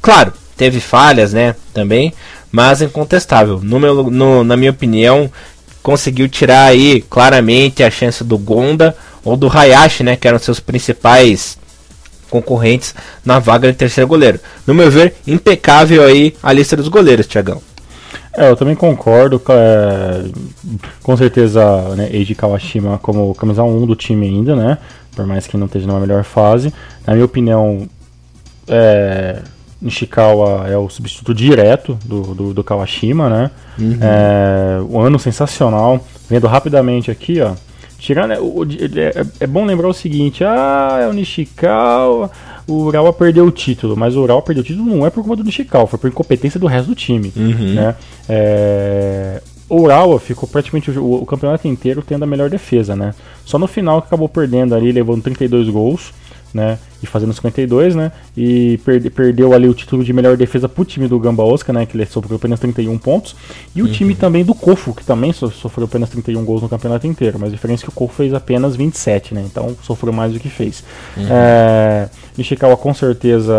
Claro, 0.00 0.32
teve 0.56 0.80
falhas, 0.80 1.32
né, 1.32 1.54
também, 1.72 2.12
mas 2.50 2.82
incontestável. 2.82 3.60
No 3.62 3.78
meu, 3.78 4.10
no, 4.10 4.42
na 4.42 4.56
minha 4.56 4.70
opinião, 4.70 5.30
conseguiu 5.82 6.28
tirar 6.28 6.64
aí 6.64 7.04
claramente 7.08 7.82
a 7.82 7.90
chance 7.90 8.24
do 8.24 8.36
Gonda 8.36 8.96
ou 9.28 9.36
do 9.36 9.48
Hayashi, 9.48 10.02
né, 10.02 10.16
que 10.16 10.26
eram 10.26 10.38
seus 10.38 10.60
principais 10.60 11.58
concorrentes 12.30 12.94
na 13.24 13.38
vaga 13.38 13.70
de 13.70 13.76
terceiro 13.76 14.08
goleiro. 14.08 14.40
No 14.66 14.74
meu 14.74 14.90
ver, 14.90 15.14
impecável 15.26 16.04
aí 16.04 16.34
a 16.42 16.52
lista 16.52 16.76
dos 16.76 16.88
goleiros, 16.88 17.26
Tiagão. 17.26 17.60
É, 18.36 18.48
eu 18.48 18.56
também 18.56 18.74
concordo. 18.74 19.40
É, 19.48 20.24
com 21.02 21.16
certeza, 21.16 21.60
né, 21.96 22.08
Eiji 22.12 22.34
Kawashima 22.34 22.98
como 22.98 23.34
camisa 23.34 23.62
1 23.62 23.86
do 23.86 23.96
time 23.96 24.26
ainda, 24.26 24.54
né? 24.54 24.78
Por 25.14 25.26
mais 25.26 25.46
que 25.46 25.56
não 25.56 25.66
esteja 25.66 25.86
numa 25.86 26.00
melhor 26.00 26.22
fase. 26.22 26.72
Na 27.06 27.14
minha 27.14 27.24
opinião, 27.24 27.88
é, 28.68 29.42
Nishikawa 29.80 30.68
é 30.68 30.76
o 30.76 30.88
substituto 30.88 31.34
direto 31.34 31.98
do, 32.04 32.34
do, 32.34 32.54
do 32.54 32.64
Kawashima, 32.64 33.28
né? 33.28 33.50
Uhum. 33.78 33.98
É, 34.00 34.80
um 34.88 35.00
ano 35.00 35.18
sensacional. 35.18 36.04
Vendo 36.30 36.46
rapidamente 36.46 37.10
aqui, 37.10 37.40
ó. 37.40 37.54
Tirando, 37.98 38.32
é, 38.32 38.36
é, 38.36 39.26
é, 39.40 39.46
bom 39.46 39.64
lembrar 39.64 39.88
o 39.88 39.92
seguinte: 39.92 40.44
ah, 40.44 40.98
é 41.02 41.08
o 41.08 41.12
Nishikawa 41.12 42.30
o 42.68 42.82
Urawa 42.82 43.14
perdeu 43.14 43.46
o 43.46 43.50
título, 43.50 43.96
mas 43.96 44.14
o 44.14 44.20
Urawa 44.20 44.42
perdeu 44.42 44.62
o 44.62 44.66
título 44.66 44.84
não 44.84 45.06
é 45.06 45.10
por 45.10 45.24
conta 45.24 45.36
do 45.36 45.44
Nishikawa, 45.44 45.86
foi 45.86 45.98
por 45.98 46.08
incompetência 46.08 46.60
do 46.60 46.66
resto 46.66 46.88
do 46.88 46.94
time. 46.94 47.32
Uhum. 47.34 47.74
Né? 47.74 47.96
É... 48.28 49.42
O 49.70 49.80
Urawa 49.80 50.20
ficou 50.20 50.46
praticamente 50.46 50.90
o, 50.90 51.22
o, 51.22 51.26
campeonato 51.26 51.66
inteiro 51.66 52.02
tendo 52.06 52.22
a 52.22 52.26
melhor 52.26 52.48
defesa, 52.48 52.94
né? 52.94 53.14
Só 53.44 53.58
no 53.58 53.66
final 53.66 54.00
que 54.00 54.08
acabou 54.08 54.28
perdendo 54.28 54.74
ali, 54.74 54.92
levando 54.92 55.22
32 55.22 55.68
gols 55.68 56.12
né? 56.52 56.78
E 57.02 57.06
fazendo 57.06 57.32
52, 57.32 57.94
né? 57.94 58.12
E 58.36 58.78
perde, 58.84 59.10
perdeu 59.10 59.52
ali 59.52 59.68
o 59.68 59.74
título 59.74 60.02
de 60.02 60.12
melhor 60.12 60.36
defesa 60.36 60.68
pro 60.68 60.84
time 60.84 61.06
do 61.06 61.18
Gamba 61.18 61.44
Osaka, 61.44 61.72
né? 61.72 61.86
Que 61.86 61.96
ele 61.96 62.06
sofreu 62.06 62.36
apenas 62.36 62.58
31 62.60 62.96
pontos. 62.98 63.36
E 63.74 63.82
o 63.82 63.86
uhum. 63.86 63.92
time 63.92 64.14
também 64.14 64.44
do 64.44 64.54
Kofu, 64.54 64.94
que 64.94 65.04
também 65.04 65.32
sofreu 65.32 65.86
apenas 65.86 66.10
31 66.10 66.44
gols 66.44 66.62
no 66.62 66.68
campeonato 66.68 67.06
inteiro. 67.06 67.38
Mas 67.38 67.50
a 67.50 67.52
diferença 67.52 67.82
é 67.82 67.84
que 67.84 67.90
o 67.90 67.92
Kofu 67.92 68.14
fez 68.14 68.34
apenas 68.34 68.74
27, 68.76 69.34
né? 69.34 69.44
Então 69.44 69.76
sofreu 69.82 70.12
mais 70.12 70.32
do 70.32 70.40
que 70.40 70.48
fez. 70.48 70.82
Uhum. 71.16 71.26
É, 71.30 72.08
Nishikawa 72.36 72.76
com 72.76 72.92
certeza 72.94 73.54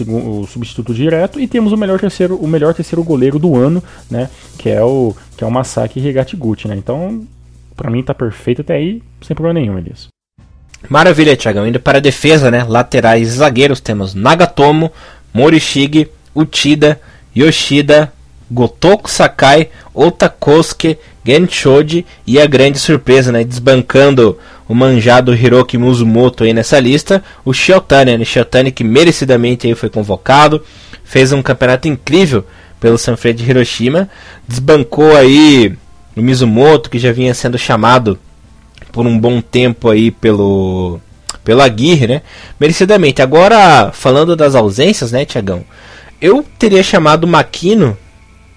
o 0.00 0.46
substituto 0.46 0.94
direto 0.94 1.38
e 1.38 1.46
temos 1.46 1.72
o 1.72 1.76
melhor 1.76 2.00
terceiro 2.00 2.36
o 2.36 2.48
melhor 2.48 2.72
terceiro 2.74 3.04
goleiro 3.04 3.38
do 3.38 3.54
ano 3.54 3.82
né 4.10 4.30
que 4.58 4.70
é 4.70 4.82
o 4.82 5.14
que 5.36 5.44
é 5.44 5.46
o 5.46 5.50
Masaki 5.50 6.00
Higatiguchi 6.00 6.66
né 6.66 6.74
então 6.74 7.26
para 7.76 7.90
mim 7.90 8.02
tá 8.02 8.14
perfeito 8.14 8.62
até 8.62 8.74
aí 8.74 9.02
sem 9.20 9.34
problema 9.36 9.60
nenhum 9.60 9.78
Elias 9.78 10.11
Maravilha, 10.88 11.36
Thiagão. 11.36 11.66
Indo 11.66 11.80
para 11.80 11.98
a 11.98 12.00
defesa, 12.00 12.50
né? 12.50 12.64
Laterais 12.68 13.28
e 13.28 13.36
zagueiros 13.36 13.80
temos 13.80 14.14
Nagatomo, 14.14 14.92
Morishige, 15.32 16.08
Uchida, 16.34 17.00
Yoshida, 17.34 18.12
Gotoku 18.50 19.10
Sakai, 19.10 19.70
Otakosuke, 19.94 20.98
Genshoji 21.24 22.04
e 22.26 22.40
a 22.40 22.46
grande 22.46 22.78
surpresa, 22.78 23.32
né? 23.32 23.44
Desbancando 23.44 24.38
o 24.68 24.74
manjado 24.74 25.34
Hiroki 25.34 25.78
Mizumoto 25.78 26.44
aí 26.44 26.52
nessa 26.52 26.78
lista, 26.78 27.22
o 27.44 27.52
Shiotani, 27.52 28.16
né? 28.16 28.24
Shiotani 28.24 28.72
que 28.72 28.84
merecidamente 28.84 29.66
aí 29.66 29.74
foi 29.74 29.88
convocado, 29.88 30.62
fez 31.04 31.32
um 31.32 31.42
campeonato 31.42 31.88
incrível 31.88 32.44
pelo 32.80 32.98
Sanfrecce 32.98 33.42
de 33.42 33.50
Hiroshima, 33.50 34.08
desbancou 34.46 35.16
aí 35.16 35.74
o 36.16 36.20
Mizumoto 36.20 36.90
que 36.90 36.98
já 36.98 37.12
vinha 37.12 37.32
sendo 37.32 37.56
chamado 37.56 38.18
por 38.92 39.06
um 39.06 39.18
bom 39.18 39.40
tempo 39.40 39.88
aí 39.88 40.10
pelo 40.10 41.00
pelo 41.42 41.62
Aguirre, 41.62 42.06
né? 42.06 42.22
Merecidamente. 42.60 43.20
Agora, 43.20 43.90
falando 43.92 44.36
das 44.36 44.54
ausências, 44.54 45.10
né, 45.10 45.24
Tiagão? 45.24 45.64
Eu 46.20 46.44
teria 46.56 46.82
chamado 46.82 47.24
o 47.24 47.28
Maquino 47.28 47.96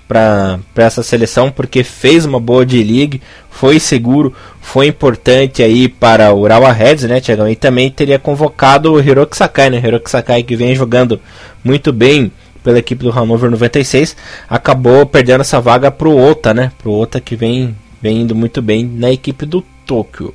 para 0.08 0.60
essa 0.76 1.02
seleção 1.02 1.50
porque 1.50 1.84
fez 1.84 2.26
uma 2.26 2.40
boa 2.40 2.64
D-League, 2.64 3.22
foi 3.50 3.80
seguro, 3.80 4.36
foi 4.62 4.86
importante 4.86 5.64
aí 5.64 5.88
para 5.88 6.32
o 6.32 6.42
Urawa 6.42 6.72
Reds, 6.72 7.06
né, 7.06 7.20
Tiagão? 7.20 7.50
E 7.50 7.56
também 7.56 7.90
teria 7.90 8.20
convocado 8.20 8.94
o 8.94 9.00
Hiroki 9.00 9.36
Sakai, 9.36 9.72
né? 9.72 9.82
Hiroki 9.84 10.12
Sakai 10.12 10.44
que 10.44 10.56
vem 10.56 10.76
jogando 10.76 11.20
muito 11.64 11.92
bem 11.92 12.32
pela 12.64 12.80
equipe 12.80 13.04
do 13.04 13.12
Hannover 13.12 13.52
96, 13.52 14.16
acabou 14.50 15.06
perdendo 15.06 15.42
essa 15.42 15.62
vaga 15.62 15.92
pro 15.92 16.18
Ota, 16.18 16.52
né? 16.52 16.72
Pro 16.80 16.92
Ota 16.92 17.22
que 17.22 17.36
vem, 17.36 17.76
vem 18.02 18.22
indo 18.22 18.34
muito 18.34 18.60
bem 18.60 18.84
na 18.84 19.12
equipe 19.12 19.46
do 19.46 19.64
Tóquio. 19.86 20.34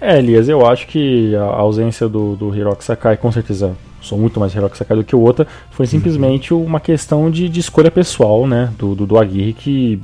É, 0.00 0.18
Elias, 0.18 0.48
eu 0.48 0.66
acho 0.66 0.86
que 0.86 1.36
a 1.36 1.42
ausência 1.44 2.08
do, 2.08 2.34
do 2.34 2.54
Hiroki 2.54 2.82
Sakai, 2.82 3.18
com 3.18 3.30
certeza, 3.30 3.76
sou 4.00 4.16
muito 4.16 4.40
mais 4.40 4.54
Hiroki 4.54 4.78
Sakai 4.78 4.96
do 4.96 5.04
que 5.04 5.14
o 5.14 5.22
Ota, 5.22 5.46
foi 5.70 5.84
uhum. 5.84 5.90
simplesmente 5.90 6.54
uma 6.54 6.80
questão 6.80 7.30
de, 7.30 7.48
de 7.48 7.60
escolha 7.60 7.90
pessoal, 7.90 8.46
né, 8.46 8.72
do, 8.78 8.94
do, 8.94 9.06
do 9.06 9.18
Aguirre, 9.18 9.52
que 9.52 10.00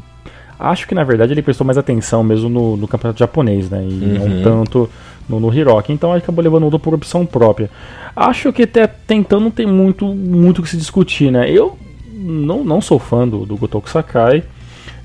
acho 0.59 0.87
que 0.87 0.95
na 0.95 1.02
verdade 1.02 1.33
ele 1.33 1.43
prestou 1.43 1.66
mais 1.66 1.78
atenção 1.78 2.23
mesmo 2.23 2.49
no, 2.49 2.76
no 2.76 2.87
campeonato 2.87 3.19
japonês, 3.19 3.71
né, 3.71 3.87
e 3.88 4.19
uhum. 4.19 4.28
não 4.28 4.43
tanto 4.43 4.90
no, 5.26 5.40
no 5.40 5.52
Hiroki, 5.52 5.93
então 5.93 6.11
ele 6.11 6.19
acabou 6.19 6.45
levando 6.45 6.73
o 6.73 6.78
por 6.78 6.93
opção 6.93 7.25
própria. 7.25 7.71
Acho 8.14 8.52
que 8.52 8.64
até 8.64 8.87
tentando 8.87 9.45
não 9.45 9.50
tem 9.50 9.66
muito 9.66 10.07
muito 10.07 10.62
que 10.62 10.69
se 10.69 10.76
discutir, 10.76 11.31
né, 11.31 11.50
eu 11.50 11.78
não, 12.12 12.62
não 12.62 12.83
sou 12.83 12.99
fã 12.99 13.26
do, 13.26 13.47
do 13.47 13.57
Gotoku 13.57 13.88
Sakai, 13.88 14.45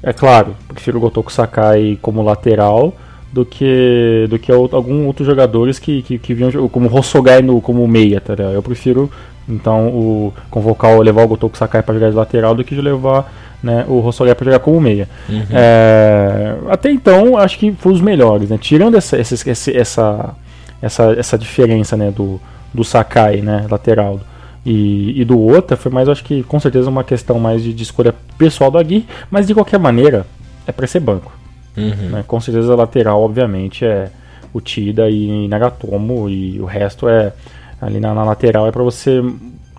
é 0.03 0.11
claro, 0.11 0.55
prefiro 0.67 0.97
o 0.97 1.01
Gotoku 1.01 1.31
Sakai 1.31 1.97
como 2.01 2.21
lateral, 2.21 2.93
do 3.31 3.45
que 3.45 4.27
do 4.29 4.37
que 4.37 4.51
alguns 4.51 5.05
outros 5.05 5.25
jogadores 5.25 5.79
que, 5.79 6.01
que, 6.01 6.17
que 6.17 6.33
vinham 6.33 6.67
como 6.67 6.93
Hossogai 6.93 7.41
no, 7.41 7.61
como 7.61 7.87
meia, 7.87 8.19
tá 8.19 8.35
ligado? 8.35 8.53
Eu 8.53 8.61
prefiro 8.61 9.09
então 9.47 9.87
o 9.87 10.33
convocar 10.49 10.97
levar 10.99 11.23
o 11.23 11.27
Gotoku 11.27 11.57
Sakai 11.57 11.81
para 11.81 11.93
jogar 11.95 12.09
de 12.09 12.15
lateral 12.15 12.53
do 12.53 12.63
que 12.63 12.75
levar 12.75 13.31
né, 13.63 13.85
o 13.87 14.05
Hossogai 14.05 14.35
para 14.35 14.45
jogar 14.45 14.59
como 14.59 14.81
meia. 14.81 15.07
Uhum. 15.29 15.43
É, 15.51 16.55
até 16.69 16.91
então 16.91 17.37
acho 17.37 17.57
que 17.57 17.71
foi 17.71 17.93
os 17.93 18.01
melhores, 18.01 18.49
né? 18.49 18.57
Tirando 18.59 18.97
essa 18.97 19.17
essa 19.17 19.71
essa 19.71 20.35
essa, 20.81 21.13
essa 21.13 21.37
diferença 21.37 21.95
né 21.95 22.11
do, 22.11 22.39
do 22.73 22.83
Sakai, 22.83 23.37
né, 23.41 23.65
lateral 23.69 24.19
e, 24.65 25.19
e 25.19 25.25
do 25.25 25.43
Ota 25.47 25.75
foi 25.75 25.91
mais 25.91 26.09
acho 26.09 26.23
que 26.23 26.43
com 26.43 26.59
certeza 26.59 26.89
uma 26.89 27.03
questão 27.03 27.39
mais 27.39 27.63
de, 27.63 27.73
de 27.73 27.83
escolha 27.83 28.13
pessoal 28.37 28.69
do 28.69 28.77
Agui, 28.77 29.05
mas 29.29 29.47
de 29.47 29.53
qualquer 29.53 29.79
maneira 29.79 30.25
é 30.67 30.71
para 30.71 30.85
ser 30.85 30.99
banco. 30.99 31.40
Uhum. 31.75 32.09
Né? 32.09 32.23
Com 32.27 32.39
certeza 32.39 32.75
lateral, 32.75 33.21
obviamente, 33.21 33.85
é 33.85 34.09
o 34.53 34.59
Tida 34.59 35.09
e 35.09 35.47
Nagatomo 35.47 36.29
e 36.29 36.59
o 36.59 36.65
resto 36.65 37.07
é 37.07 37.33
ali 37.79 37.99
na, 37.99 38.13
na 38.13 38.23
lateral 38.23 38.67
é 38.67 38.71
para 38.71 38.83
você 38.83 39.21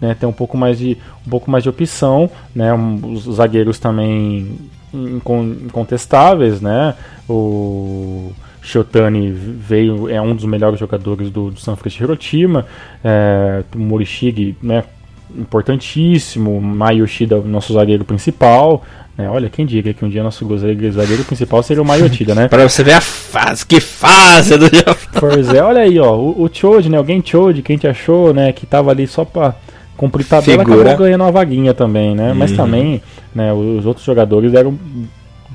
né, 0.00 0.14
ter 0.14 0.26
um 0.26 0.32
pouco 0.32 0.56
mais 0.56 0.78
de 0.78 0.98
um 1.24 1.30
pouco 1.30 1.50
mais 1.50 1.62
de 1.62 1.68
opção, 1.68 2.28
né? 2.54 2.74
Um, 2.74 3.12
os 3.12 3.36
zagueiros 3.36 3.78
também 3.78 4.58
incontestáveis, 4.92 6.60
né? 6.60 6.94
O 7.28 8.32
Shotani 8.60 9.30
veio 9.30 10.10
é 10.10 10.20
um 10.20 10.34
dos 10.34 10.44
melhores 10.44 10.80
jogadores 10.80 11.30
do, 11.30 11.52
do 11.52 11.60
San 11.60 11.76
Francisco 11.76 12.04
Hiroshima, 12.04 12.66
é, 13.04 13.62
o 13.74 13.78
Morishige, 13.78 14.56
né? 14.60 14.84
Importantíssimo, 15.34 16.60
Mayoshida, 16.60 17.40
nosso 17.40 17.72
zagueiro 17.72 18.04
principal, 18.04 18.82
é, 19.16 19.28
olha, 19.28 19.50
quem 19.50 19.66
diga 19.66 19.92
que 19.92 20.04
um 20.04 20.08
dia 20.08 20.22
nosso 20.22 20.46
zagueiro 20.58 21.24
principal 21.24 21.62
seria 21.62 21.82
o 21.82 21.86
Maiotida, 21.86 22.34
né? 22.34 22.48
Pra 22.50 22.68
você 22.68 22.82
ver 22.82 22.94
a 22.94 23.00
fase, 23.00 23.64
que 23.66 23.78
fase 23.78 24.56
do 24.56 24.66
Pois 25.20 25.52
é, 25.52 25.62
olha 25.62 25.82
aí, 25.82 25.98
ó, 25.98 26.14
o, 26.16 26.42
o 26.42 26.50
Chode, 26.52 26.88
né? 26.88 26.96
Alguém 26.96 27.22
Chode, 27.24 27.62
quem 27.62 27.76
te 27.76 27.86
achou, 27.86 28.32
né? 28.32 28.52
Que 28.52 28.64
tava 28.64 28.90
ali 28.90 29.06
só 29.06 29.24
pra 29.24 29.54
cumprir 29.96 30.24
tabela, 30.24 30.64
Figura. 30.64 30.80
acabou 30.80 31.04
ganhando 31.04 31.20
uma 31.20 31.30
vaguinha 31.30 31.74
também, 31.74 32.14
né? 32.14 32.30
Uhum. 32.30 32.34
Mas 32.34 32.52
também, 32.52 33.02
né, 33.34 33.52
os 33.52 33.84
outros 33.84 34.04
jogadores 34.04 34.50
deram, 34.50 34.78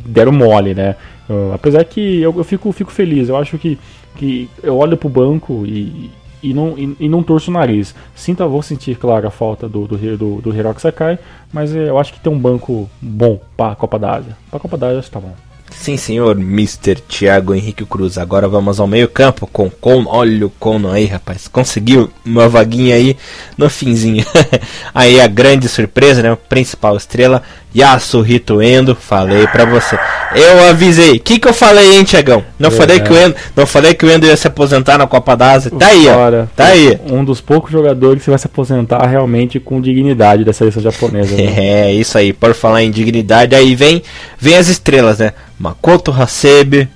deram 0.06 0.32
mole, 0.32 0.76
né? 0.76 0.96
Eu, 1.28 1.52
apesar 1.54 1.84
que 1.84 2.22
eu, 2.22 2.34
eu, 2.38 2.44
fico, 2.44 2.72
fico 2.72 2.92
feliz, 2.92 3.28
eu 3.28 3.36
acho 3.36 3.58
que, 3.58 3.78
que 4.16 4.48
eu 4.62 4.78
olho 4.78 4.96
pro 4.96 5.10
banco 5.10 5.66
e, 5.66 6.12
e 6.42 6.54
não, 6.54 6.78
e, 6.78 6.96
e, 7.00 7.10
não 7.10 7.24
torço 7.24 7.50
o 7.50 7.54
nariz. 7.54 7.96
Sinto, 8.16 8.48
vou 8.48 8.62
sentir, 8.62 8.98
claro, 8.98 9.28
a 9.28 9.32
falta 9.32 9.68
do, 9.68 9.88
do, 9.88 10.18
do, 10.18 10.42
do 10.42 10.56
Hiroki 10.56 10.82
Sakai, 10.82 11.20
mas 11.52 11.74
eu 11.76 11.98
acho 11.98 12.14
que 12.14 12.20
tem 12.20 12.32
um 12.32 12.40
banco 12.40 12.90
bom 13.02 13.40
para 13.56 13.74
a 13.74 13.76
Copa 13.76 13.98
da 13.98 14.16
Ásia. 14.16 14.38
Para 14.50 14.58
a 14.58 14.62
Copa 14.62 14.78
da 14.78 14.88
Ásia 14.88 15.00
está 15.00 15.20
bom. 15.20 15.47
Sim, 15.80 15.96
senhor, 15.96 16.38
Mr. 16.38 16.96
Thiago 16.96 17.54
Henrique 17.54 17.86
Cruz. 17.86 18.18
Agora 18.18 18.48
vamos 18.48 18.78
ao 18.78 18.88
meio-campo 18.88 19.48
com 19.48 19.70
Con. 19.70 20.04
Olha 20.08 20.46
o 20.46 20.50
Cono 20.50 20.92
aí, 20.92 21.06
rapaz. 21.06 21.48
Conseguiu 21.48 22.10
uma 22.26 22.50
vaguinha 22.50 22.96
aí 22.96 23.16
no 23.58 23.70
finzinho. 23.70 24.26
aí 24.94 25.22
a 25.22 25.28
grande 25.28 25.70
surpresa, 25.70 26.22
né? 26.22 26.34
O 26.34 26.36
principal 26.36 26.98
estrela, 26.98 27.42
Yasuhito 27.74 28.62
Endo. 28.62 28.96
Falei 28.96 29.48
pra 29.48 29.64
você. 29.64 29.98
Eu 30.36 30.68
avisei. 30.68 31.18
O 31.18 31.20
que, 31.22 31.40
que 31.40 31.48
eu 31.48 31.54
falei, 31.54 31.96
hein, 31.96 32.04
Tiagão? 32.04 32.44
Não, 32.60 32.70
falei 32.70 33.00
que 33.00 33.14
o 33.14 33.18
Endo, 33.18 33.36
não 33.56 33.66
falei 33.66 33.94
que 33.94 34.06
o 34.06 34.12
Endo 34.12 34.26
ia 34.26 34.36
se 34.36 34.48
aposentar 34.48 34.98
na 34.98 35.08
Copa 35.08 35.38
da 35.38 35.54
Ásia. 35.54 35.72
Tá 35.72 35.88
aí, 35.88 36.06
ó. 36.10 36.46
Tá 36.54 36.66
aí. 36.66 37.00
Um 37.10 37.24
dos 37.24 37.40
poucos 37.40 37.72
jogadores 37.72 38.24
que 38.24 38.30
vai 38.30 38.40
se 38.40 38.48
aposentar 38.48 39.06
realmente 39.08 39.58
com 39.58 39.80
dignidade 39.80 40.44
da 40.44 40.52
seleção 40.52 40.84
japonesa. 40.84 41.36
Né? 41.36 41.48
É, 41.68 41.94
isso 41.94 42.18
aí. 42.18 42.34
Por 42.34 42.54
falar 42.54 42.84
em 42.84 42.92
dignidade, 42.92 43.56
aí 43.56 43.74
vem, 43.74 44.02
vem 44.38 44.58
as 44.58 44.68
estrelas, 44.68 45.20
né? 45.20 45.34
Makoto 45.60 46.12
Hasebe, 46.12 46.88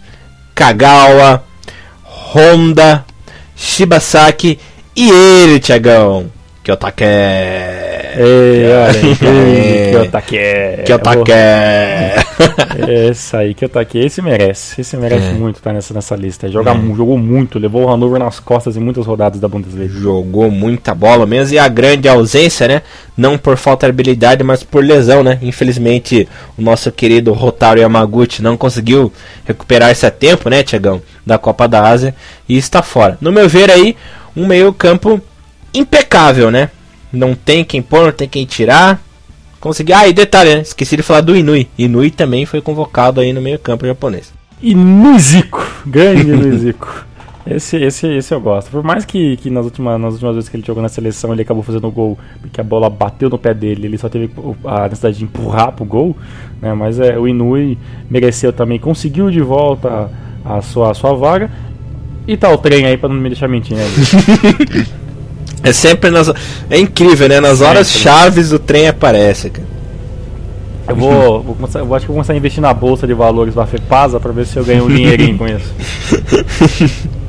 Kagawa, 0.54 1.44
Honda, 2.04 3.06
Shibasaki 3.56 4.60
e 4.96 5.10
ele, 5.10 5.60
Tiagão. 5.60 6.32
Kiyotake. 6.64 7.04
Ei, 7.04 8.66
olha, 8.72 8.94
Kiyotake. 9.90 10.38
Kiyotake. 10.86 11.32
Esse 13.10 13.36
aí, 13.36 13.54
Kiyotake, 13.56 13.98
esse 13.98 14.22
merece. 14.22 14.80
Esse 14.82 14.96
merece 14.96 15.28
É. 15.28 15.32
muito 15.34 15.56
estar 15.58 15.74
nessa, 15.74 15.92
nessa 15.94 16.16
lista. 16.16 16.48
Joga, 16.52 16.72
É. 16.72 16.96
Jogou 16.96 17.18
muito, 17.18 17.58
levou 17.58 17.86
o 17.86 17.90
Hannover 17.90 18.20
nas 18.20 18.40
costas 18.40 18.78
em 18.78 18.80
muitas 18.80 19.06
rodadas 19.08 19.40
da 19.40 19.48
Bundesliga. 19.48 19.92
Jogou 20.00 20.52
muita 20.52 20.94
bola 20.94 21.26
mesmo. 21.26 21.56
E 21.56 21.60
a 21.60 21.68
grande 21.68 22.08
ausência, 22.08 22.68
né? 22.68 22.82
Não 23.18 23.38
por 23.40 23.58
falta 23.58 23.88
de 23.88 23.90
habilidade, 23.92 24.44
mas 24.44 24.62
por 24.64 24.84
lesão, 24.84 25.24
né? 25.24 25.40
Infelizmente, 25.42 26.28
o 26.58 26.62
nosso 26.62 26.92
querido 26.92 27.34
Rotaro 27.34 27.80
Yamaguchi 27.80 28.42
não 28.44 28.56
conseguiu 28.56 29.12
recuperar-se 29.46 30.06
a 30.06 30.12
tempo, 30.12 30.48
né, 30.50 30.62
Tiagão? 30.64 31.02
Da 31.26 31.38
Copa 31.40 31.68
da 31.68 31.82
Ásia. 31.88 32.14
E 32.48 32.56
está 32.58 32.82
fora. 32.84 33.18
No 33.20 33.32
meu 33.32 33.50
ver 33.50 33.72
aí, 33.72 33.96
um 34.36 34.46
meio 34.46 34.72
campo 34.74 35.20
impecável, 35.74 36.52
né? 36.52 36.70
Não 37.12 37.36
tem 37.36 37.64
quem 37.64 37.82
pôr, 37.82 38.06
não 38.06 38.12
tem 38.12 38.28
quem 38.28 38.46
tirar. 38.46 39.02
Consegui. 39.60 39.94
Ah, 39.94 40.08
e 40.08 40.14
detalhe, 40.14 40.56
né? 40.56 40.62
Esqueci 40.62 40.98
de 40.98 41.04
falar 41.04 41.22
do 41.22 41.36
Inui. 41.36 41.68
Inui 41.78 42.10
também 42.10 42.46
foi 42.46 42.62
convocado 42.62 43.22
aí 43.22 43.32
no 43.32 43.42
meio 43.42 43.60
campo 43.60 43.86
japonês. 43.86 44.34
Nuzico, 44.62 45.66
grande 45.86 46.24
Nuzico. 46.26 47.06
Esse, 47.46 47.76
esse, 47.78 48.08
esse 48.08 48.34
eu 48.34 48.40
gosto. 48.40 48.70
Por 48.70 48.84
mais 48.84 49.04
que, 49.04 49.36
que 49.38 49.50
nas, 49.50 49.66
últimas, 49.66 50.00
nas 50.00 50.14
últimas 50.14 50.36
vezes 50.36 50.48
que 50.48 50.58
ele 50.58 50.64
jogou 50.66 50.82
na 50.82 50.90
seleção 50.90 51.34
ele 51.34 51.42
acabou 51.42 51.64
fazendo 51.64 51.90
gol, 51.90 52.18
porque 52.40 52.62
a 52.62 52.64
bola 52.64 52.88
bateu 52.88 53.32
no 53.32 53.38
pé 53.38 53.52
dele, 53.52 53.88
ele 53.88 53.98
só 53.98 54.08
teve 54.08 54.30
a 54.64 54.84
necessidade 54.84 55.18
de 55.18 55.24
empurrar 55.24 55.72
pro 55.72 55.84
gol, 55.84 56.16
né? 56.62 56.72
Mas 56.76 57.00
é, 57.00 57.18
o 57.18 57.28
Inui 57.28 57.80
mereceu 58.08 58.54
também, 58.54 58.78
conseguiu 58.78 59.32
de 59.32 59.42
volta 59.42 60.12
a, 60.46 60.58
a 60.58 60.62
sua, 60.62 60.92
a 60.92 60.94
sua 60.94 61.16
vaga. 61.16 61.50
E 62.28 62.38
tá 62.38 62.48
o 62.48 62.60
trem 62.60 62.86
aí 62.86 62.96
pra 62.96 63.10
não 63.10 63.16
me 63.16 63.30
deixar 63.30 63.48
mentir, 63.48 63.76
né? 63.76 63.86
É 65.64 65.72
sempre 65.72 66.10
nas. 66.10 66.32
É 66.70 66.80
incrível, 66.80 67.30
né? 67.30 67.40
Nas 67.40 67.62
horas 67.62 67.88
Sempre. 67.88 68.04
chaves 68.04 68.52
o 68.52 68.60
trem 68.60 68.88
aparece, 68.88 69.50
cara. 69.50 69.68
Eu 70.88 70.96
vou, 70.96 71.42
vou 71.44 71.56
começar, 71.56 71.80
eu 71.80 71.96
acho 71.96 72.06
que 72.06 72.08
vou 72.08 72.16
começar 72.16 72.34
a 72.34 72.36
investir 72.36 72.62
na 72.62 72.74
bolsa 72.74 73.08
de 73.08 73.14
valores 73.14 73.54
da 73.54 73.66
FEPASA 73.66 74.20
pra 74.20 74.32
ver 74.32 74.46
se 74.46 74.58
eu 74.58 74.66
ganho 74.66 74.86
um 74.86 74.90
dinheirinho 74.90 75.38
com 75.38 75.48
isso. 75.48 75.74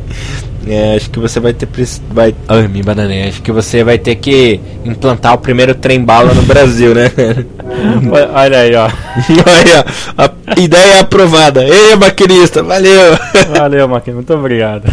É, 0.66 0.94
acho 0.94 1.10
que 1.10 1.18
você 1.18 1.40
vai 1.40 1.52
ter. 1.52 1.68
Vai... 2.10 2.34
Ai, 2.46 2.68
me 2.68 2.82
bananei. 2.82 3.28
Acho 3.28 3.42
que 3.42 3.50
você 3.50 3.82
vai 3.82 3.98
ter 3.98 4.14
que 4.14 4.60
implantar 4.84 5.34
o 5.34 5.38
primeiro 5.38 5.74
trem 5.74 6.00
bala 6.04 6.32
no 6.32 6.42
Brasil, 6.42 6.94
né? 6.94 7.10
Olha 8.34 8.60
aí, 8.60 8.74
ó. 8.74 8.84
Olha, 10.16 10.32
a 10.46 10.60
ideia 10.60 10.96
é 10.96 11.00
aprovada. 11.00 11.64
Ei, 11.64 11.96
maquinista, 11.96 12.62
valeu! 12.62 13.16
Valeu, 13.56 13.88
Maquinha, 13.88 14.14
muito 14.14 14.32
obrigado. 14.34 14.84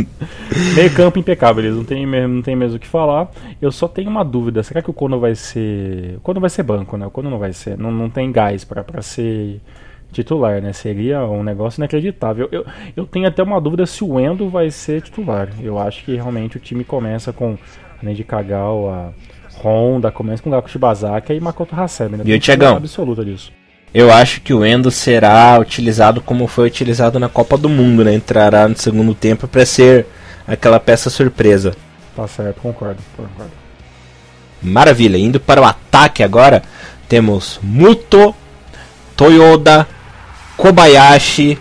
Meio 0.74 0.94
campo 0.94 1.18
impecável, 1.18 1.64
eles 1.64 1.76
não 1.76 1.84
tem, 1.84 2.06
mesmo, 2.06 2.34
não 2.34 2.42
tem 2.42 2.56
mesmo 2.56 2.76
o 2.76 2.80
que 2.80 2.86
falar. 2.86 3.30
Eu 3.60 3.70
só 3.70 3.86
tenho 3.86 4.10
uma 4.10 4.24
dúvida: 4.24 4.62
será 4.62 4.82
que 4.82 4.90
o 4.90 4.94
Kono 4.94 5.20
vai 5.20 5.34
ser. 5.34 6.18
Kono 6.22 6.40
vai 6.40 6.50
ser 6.50 6.62
banco, 6.62 6.96
né? 6.96 7.06
O 7.06 7.10
Kono 7.10 7.30
não 7.30 7.38
vai 7.38 7.52
ser. 7.52 7.78
Não, 7.78 7.90
não 7.90 8.10
tem 8.10 8.32
gás 8.32 8.64
pra, 8.64 8.82
pra 8.82 9.02
ser 9.02 9.60
titular, 10.12 10.60
né? 10.60 10.72
Seria 10.72 11.24
um 11.24 11.42
negócio 11.42 11.80
inacreditável. 11.80 12.48
Eu, 12.50 12.64
eu 12.96 13.06
tenho 13.06 13.28
até 13.28 13.42
uma 13.42 13.60
dúvida 13.60 13.86
se 13.86 14.02
o 14.02 14.18
Endo 14.18 14.48
vai 14.48 14.70
ser 14.70 15.02
titular. 15.02 15.48
Eu 15.62 15.78
acho 15.78 16.04
que 16.04 16.14
realmente 16.14 16.56
o 16.56 16.60
time 16.60 16.84
começa 16.84 17.32
com 17.32 17.58
além 18.02 18.14
de 18.14 18.24
Kagawa, 18.24 19.12
Honda, 19.62 20.10
começa 20.10 20.42
com 20.42 20.50
Gaku 20.50 20.70
Shibazaki 20.70 21.32
e 21.32 21.40
Makoto 21.40 21.74
Hasebe. 21.78 22.16
Né? 22.16 22.24
E 22.26 22.36
o 22.36 22.42
certeza 22.42 22.76
absoluta 22.76 23.24
disso. 23.24 23.52
Eu 23.92 24.12
acho 24.12 24.40
que 24.42 24.52
o 24.52 24.64
Endo 24.64 24.90
será 24.90 25.58
utilizado 25.58 26.20
como 26.20 26.46
foi 26.46 26.66
utilizado 26.66 27.18
na 27.18 27.28
Copa 27.28 27.56
do 27.56 27.68
Mundo, 27.68 28.04
né? 28.04 28.14
Entrará 28.14 28.68
no 28.68 28.76
segundo 28.76 29.14
tempo 29.14 29.48
para 29.48 29.64
ser 29.64 30.06
aquela 30.46 30.78
peça 30.78 31.08
surpresa. 31.08 31.74
Tá 32.14 32.26
certo, 32.28 32.60
concordo. 32.60 32.98
concordo. 33.16 33.52
Maravilha, 34.60 35.16
indo 35.16 35.40
para 35.40 35.60
o 35.60 35.64
ataque 35.64 36.22
agora, 36.22 36.62
temos 37.08 37.58
Muto, 37.62 38.34
Toyoda, 39.16 39.86
Kobayashi 40.56 41.58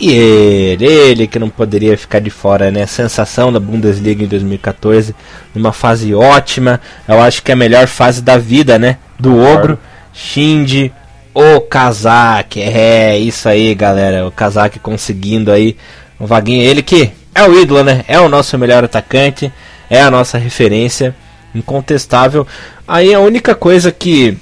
e 0.00 0.10
ele, 0.12 0.86
ele 0.86 1.26
que 1.26 1.38
não 1.38 1.50
poderia 1.50 1.96
ficar 1.98 2.20
de 2.20 2.30
fora, 2.30 2.70
né? 2.70 2.86
Sensação 2.86 3.52
da 3.52 3.60
Bundesliga 3.60 4.24
em 4.24 4.26
2014, 4.26 5.14
numa 5.54 5.72
fase 5.72 6.14
ótima, 6.14 6.80
eu 7.06 7.20
acho 7.20 7.42
que 7.42 7.50
é 7.50 7.54
a 7.54 7.56
melhor 7.56 7.86
fase 7.86 8.22
da 8.22 8.38
vida, 8.38 8.78
né? 8.78 8.96
Do. 9.18 9.38
Ogro, 9.38 9.78
Shinji, 10.12 10.90
Okazaki, 11.34 12.62
é 12.62 13.18
isso 13.18 13.48
aí, 13.48 13.74
galera, 13.74 14.26
o 14.26 14.30
Kazaki 14.30 14.78
conseguindo 14.78 15.52
aí 15.52 15.76
um 16.18 16.26
vaguinho, 16.26 16.62
ele 16.62 16.82
que 16.82 17.12
é 17.34 17.44
o 17.44 17.60
ídolo, 17.60 17.84
né? 17.84 18.04
É 18.08 18.18
o 18.18 18.28
nosso 18.28 18.56
melhor 18.56 18.82
atacante, 18.82 19.52
é 19.90 20.00
a 20.00 20.10
nossa 20.10 20.38
referência 20.38 21.14
incontestável. 21.54 22.46
Aí 22.88 23.12
a 23.12 23.20
única 23.20 23.54
coisa 23.54 23.92
que 23.92 24.36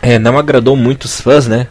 é, 0.00 0.18
não 0.18 0.38
agradou 0.38 0.76
muitos 0.76 1.20
fãs, 1.20 1.46
né? 1.46 1.66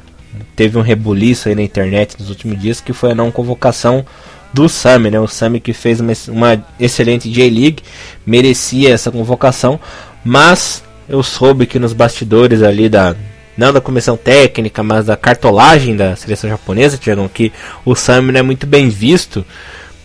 Teve 0.55 0.77
um 0.77 0.81
rebuliço 0.81 1.49
aí 1.49 1.55
na 1.55 1.61
internet 1.61 2.15
nos 2.19 2.29
últimos 2.29 2.59
dias 2.59 2.81
que 2.81 2.93
foi 2.93 3.11
a 3.11 3.15
não 3.15 3.31
convocação 3.31 4.05
do 4.53 4.67
Sami, 4.67 5.09
né? 5.09 5.19
O 5.19 5.27
Sami 5.27 5.59
que 5.59 5.73
fez 5.73 5.99
uma, 5.99 6.13
uma 6.29 6.65
excelente 6.79 7.29
J-League, 7.29 7.83
merecia 8.25 8.93
essa 8.93 9.11
convocação, 9.11 9.79
mas 10.23 10.83
eu 11.07 11.23
soube 11.23 11.65
que 11.65 11.79
nos 11.79 11.93
bastidores 11.93 12.61
ali 12.61 12.89
da 12.89 13.15
não 13.57 13.73
da 13.73 13.81
comissão 13.81 14.15
técnica, 14.15 14.81
mas 14.81 15.05
da 15.05 15.17
cartolagem 15.17 15.95
da 15.95 16.15
seleção 16.15 16.49
japonesa, 16.49 16.97
Tiagão, 16.97 17.27
que 17.27 17.51
o 17.85 17.95
Sami 17.95 18.31
não 18.31 18.39
é 18.39 18.43
muito 18.43 18.65
bem 18.65 18.89
visto 18.89 19.45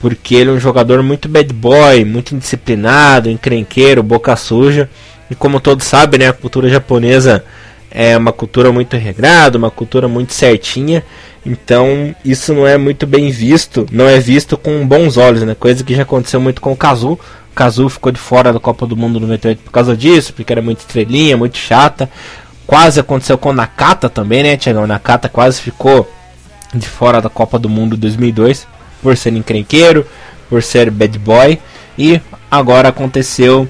porque 0.00 0.34
ele 0.34 0.50
é 0.50 0.52
um 0.52 0.60
jogador 0.60 1.02
muito 1.02 1.28
bad 1.28 1.52
boy, 1.52 2.04
muito 2.04 2.34
indisciplinado, 2.34 3.30
encrenqueiro, 3.30 4.02
boca 4.02 4.36
suja. 4.36 4.90
E 5.30 5.34
como 5.34 5.58
todos 5.58 5.86
sabem, 5.86 6.20
né, 6.20 6.28
a 6.28 6.32
cultura 6.32 6.68
japonesa 6.68 7.44
é 7.90 8.16
uma 8.16 8.32
cultura 8.32 8.72
muito 8.72 8.96
regrada, 8.96 9.58
uma 9.58 9.70
cultura 9.70 10.08
muito 10.08 10.32
certinha. 10.32 11.04
Então 11.44 12.14
isso 12.24 12.52
não 12.52 12.66
é 12.66 12.76
muito 12.76 13.06
bem 13.06 13.30
visto, 13.30 13.86
não 13.92 14.08
é 14.08 14.18
visto 14.18 14.56
com 14.56 14.86
bons 14.86 15.16
olhos, 15.16 15.42
né? 15.42 15.54
Coisa 15.54 15.84
que 15.84 15.94
já 15.94 16.02
aconteceu 16.02 16.40
muito 16.40 16.60
com 16.60 16.72
o 16.72 16.76
Kazu. 16.76 17.18
O 17.58 17.88
ficou 17.88 18.12
de 18.12 18.18
fora 18.18 18.52
da 18.52 18.60
Copa 18.60 18.86
do 18.86 18.96
Mundo 18.96 19.18
98 19.18 19.62
por 19.62 19.70
causa 19.70 19.96
disso, 19.96 20.34
porque 20.34 20.52
era 20.52 20.60
muito 20.60 20.80
estrelinha, 20.80 21.38
muito 21.38 21.56
chata. 21.56 22.10
Quase 22.66 23.00
aconteceu 23.00 23.38
com 23.38 23.48
o 23.48 23.52
Nakata 23.52 24.10
também, 24.10 24.42
né, 24.42 24.56
Tiagão? 24.56 24.86
Nakata 24.86 25.28
quase 25.28 25.62
ficou 25.62 26.10
de 26.74 26.86
fora 26.86 27.22
da 27.22 27.30
Copa 27.30 27.58
do 27.58 27.68
Mundo 27.68 27.96
2002 27.96 28.66
por 29.00 29.16
ser 29.16 29.32
encrenqueiro, 29.32 30.06
por 30.50 30.62
ser 30.62 30.90
bad 30.90 31.18
boy. 31.18 31.58
E 31.96 32.20
agora 32.50 32.88
aconteceu 32.88 33.66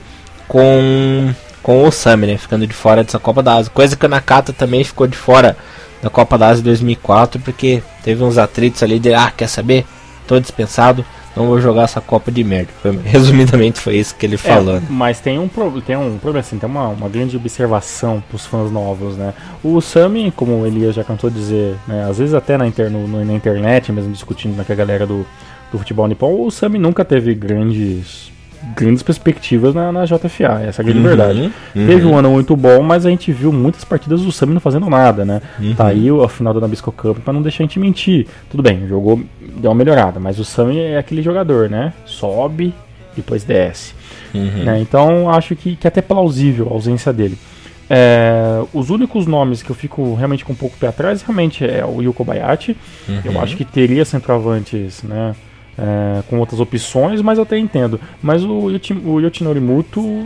com, 0.49 1.33
com 1.67 1.83
o 1.85 1.91
Sami, 1.91 2.29
né? 2.29 2.37
Ficando 2.39 2.65
de 2.65 2.73
fora 2.73 3.03
dessa 3.03 3.19
Copa 3.19 3.43
da 3.43 3.55
Ásia. 3.55 3.73
Coisa 3.75 3.97
que 3.97 4.07
o 4.07 4.09
Nakata 4.09 4.53
também 4.53 4.85
ficou 4.85 5.05
de 5.09 5.17
fora 5.17 5.57
da 6.01 6.09
Copa 6.09 6.39
da 6.39 6.47
Ásia 6.47 6.63
2004, 6.63 7.41
porque 7.41 7.83
teve 8.05 8.23
uns 8.23 8.39
atritos 8.39 8.85
ali 8.85 9.01
de, 9.01 9.13
ah, 9.13 9.33
quer 9.37 9.49
saber? 9.49 9.85
Tô 10.29 10.39
dispensado, 10.39 11.05
não 11.35 11.49
vou 11.49 11.61
jogar 11.61 11.83
essa 11.83 12.01
Copa 12.01 12.31
de 12.31 12.45
merda. 12.45 12.69
Foi- 12.81 12.97
resumidamente 13.05 13.81
foi 13.81 13.97
isso 13.97 14.15
que 14.15 14.25
ele 14.25 14.37
falou. 14.37 14.77
É, 14.77 14.79
né? 14.79 14.87
mas 14.89 15.19
tem 15.19 15.41
um, 15.41 15.49
pro, 15.49 15.81
tem 15.81 15.97
um 15.97 16.19
problema, 16.19 16.39
assim, 16.39 16.57
tem 16.57 16.71
uma, 16.71 16.87
uma 16.87 17.09
grande 17.09 17.37
observação 17.37 18.23
pros 18.29 18.47
fãs 18.47 18.71
novos, 18.71 19.17
né? 19.17 19.35
O 19.65 19.81
Sami, 19.81 20.31
como 20.31 20.61
o 20.61 20.67
Elias 20.69 20.95
já 20.95 21.03
cantou 21.03 21.29
dizer, 21.29 21.75
né, 21.89 22.07
às 22.09 22.19
vezes 22.19 22.33
até 22.33 22.57
na, 22.57 22.69
inter, 22.69 22.89
no- 22.93 23.25
na 23.25 23.33
internet, 23.35 23.91
mesmo 23.91 24.13
discutindo 24.13 24.65
com 24.65 24.73
a 24.73 24.77
galera 24.77 25.05
do, 25.05 25.27
do 25.73 25.79
futebol 25.79 26.07
nipom, 26.07 26.47
o 26.47 26.49
Sami 26.53 26.79
nunca 26.79 27.05
teve 27.05 27.35
grandes 27.35 28.31
grandes 28.75 29.03
perspectivas 29.03 29.75
na, 29.75 29.91
na 29.93 30.05
JFA, 30.05 30.61
essa 30.67 30.81
é 30.81 30.83
a 30.83 30.85
grande 30.85 30.99
Uhum, 30.99 31.03
verdade. 31.05 31.53
uhum. 31.75 31.87
Teve 31.87 32.05
um 32.07 32.17
ano 32.17 32.31
muito 32.31 32.57
bom, 32.57 32.83
mas 32.83 33.07
a 33.07 33.11
gente 33.11 33.33
viu 33.33 33.53
muitas 33.53 33.85
partidas 33.85 34.23
do 34.23 34.33
Sami 34.33 34.55
não 34.55 34.61
fazendo 34.61 34.89
nada, 34.91 35.25
né? 35.25 35.41
Uhum. 35.59 35.75
Tá 35.75 35.87
aí 35.89 36.09
a 36.09 36.29
final 36.29 36.53
da 36.55 36.61
Nabisco 36.61 36.91
Cup 36.93 37.19
pra 37.19 37.33
não 37.33 37.43
deixar 37.43 37.63
a 37.63 37.67
gente 37.67 37.79
mentir. 37.79 38.27
Tudo 38.51 38.63
bem, 38.63 38.87
jogou, 38.89 39.21
deu 39.59 39.71
uma 39.71 39.75
melhorada, 39.77 40.19
mas 40.21 40.39
o 40.39 40.45
Sami 40.45 40.79
é 40.79 40.99
aquele 40.99 41.23
jogador, 41.23 41.69
né? 41.71 41.93
Sobe, 42.05 42.75
depois 43.15 43.45
desce. 43.45 43.95
Uhum. 44.35 44.65
né? 44.65 44.81
Então 44.81 45.31
acho 45.31 45.55
que, 45.57 45.77
que 45.77 45.87
é 45.87 45.89
até 45.89 46.03
plausível 46.03 46.69
a 46.71 46.73
ausência 46.75 47.13
dele. 47.13 47.39
É, 47.89 48.63
os 48.75 48.91
únicos 48.91 49.27
nomes 49.29 49.63
que 49.63 49.71
eu 49.71 49.77
fico 49.77 50.15
realmente 50.17 50.45
com 50.45 50.53
um 50.53 50.57
pouco 50.57 50.77
pé 50.77 50.89
atrás 50.89 51.23
realmente 51.23 51.65
é 51.65 51.85
o 51.87 52.03
Yuko 52.03 52.25
Bayashi. 52.25 52.77
Eu 53.25 53.31
Uhum. 53.33 53.41
acho 53.41 53.57
que 53.57 53.65
teria 53.65 54.05
centroavantes 54.05 55.03
né, 55.05 55.35
é, 55.79 56.23
com 56.29 56.39
outras 56.39 56.61
opções, 56.61 57.21
mas 57.23 57.39
eu 57.39 57.43
até 57.45 57.59
entendo. 57.59 58.01
Mas 58.23 58.43
o, 58.45 58.71
Yuti, 58.71 58.93
o 58.95 59.21
Yoshinori 59.21 59.61
Muto 59.61 60.25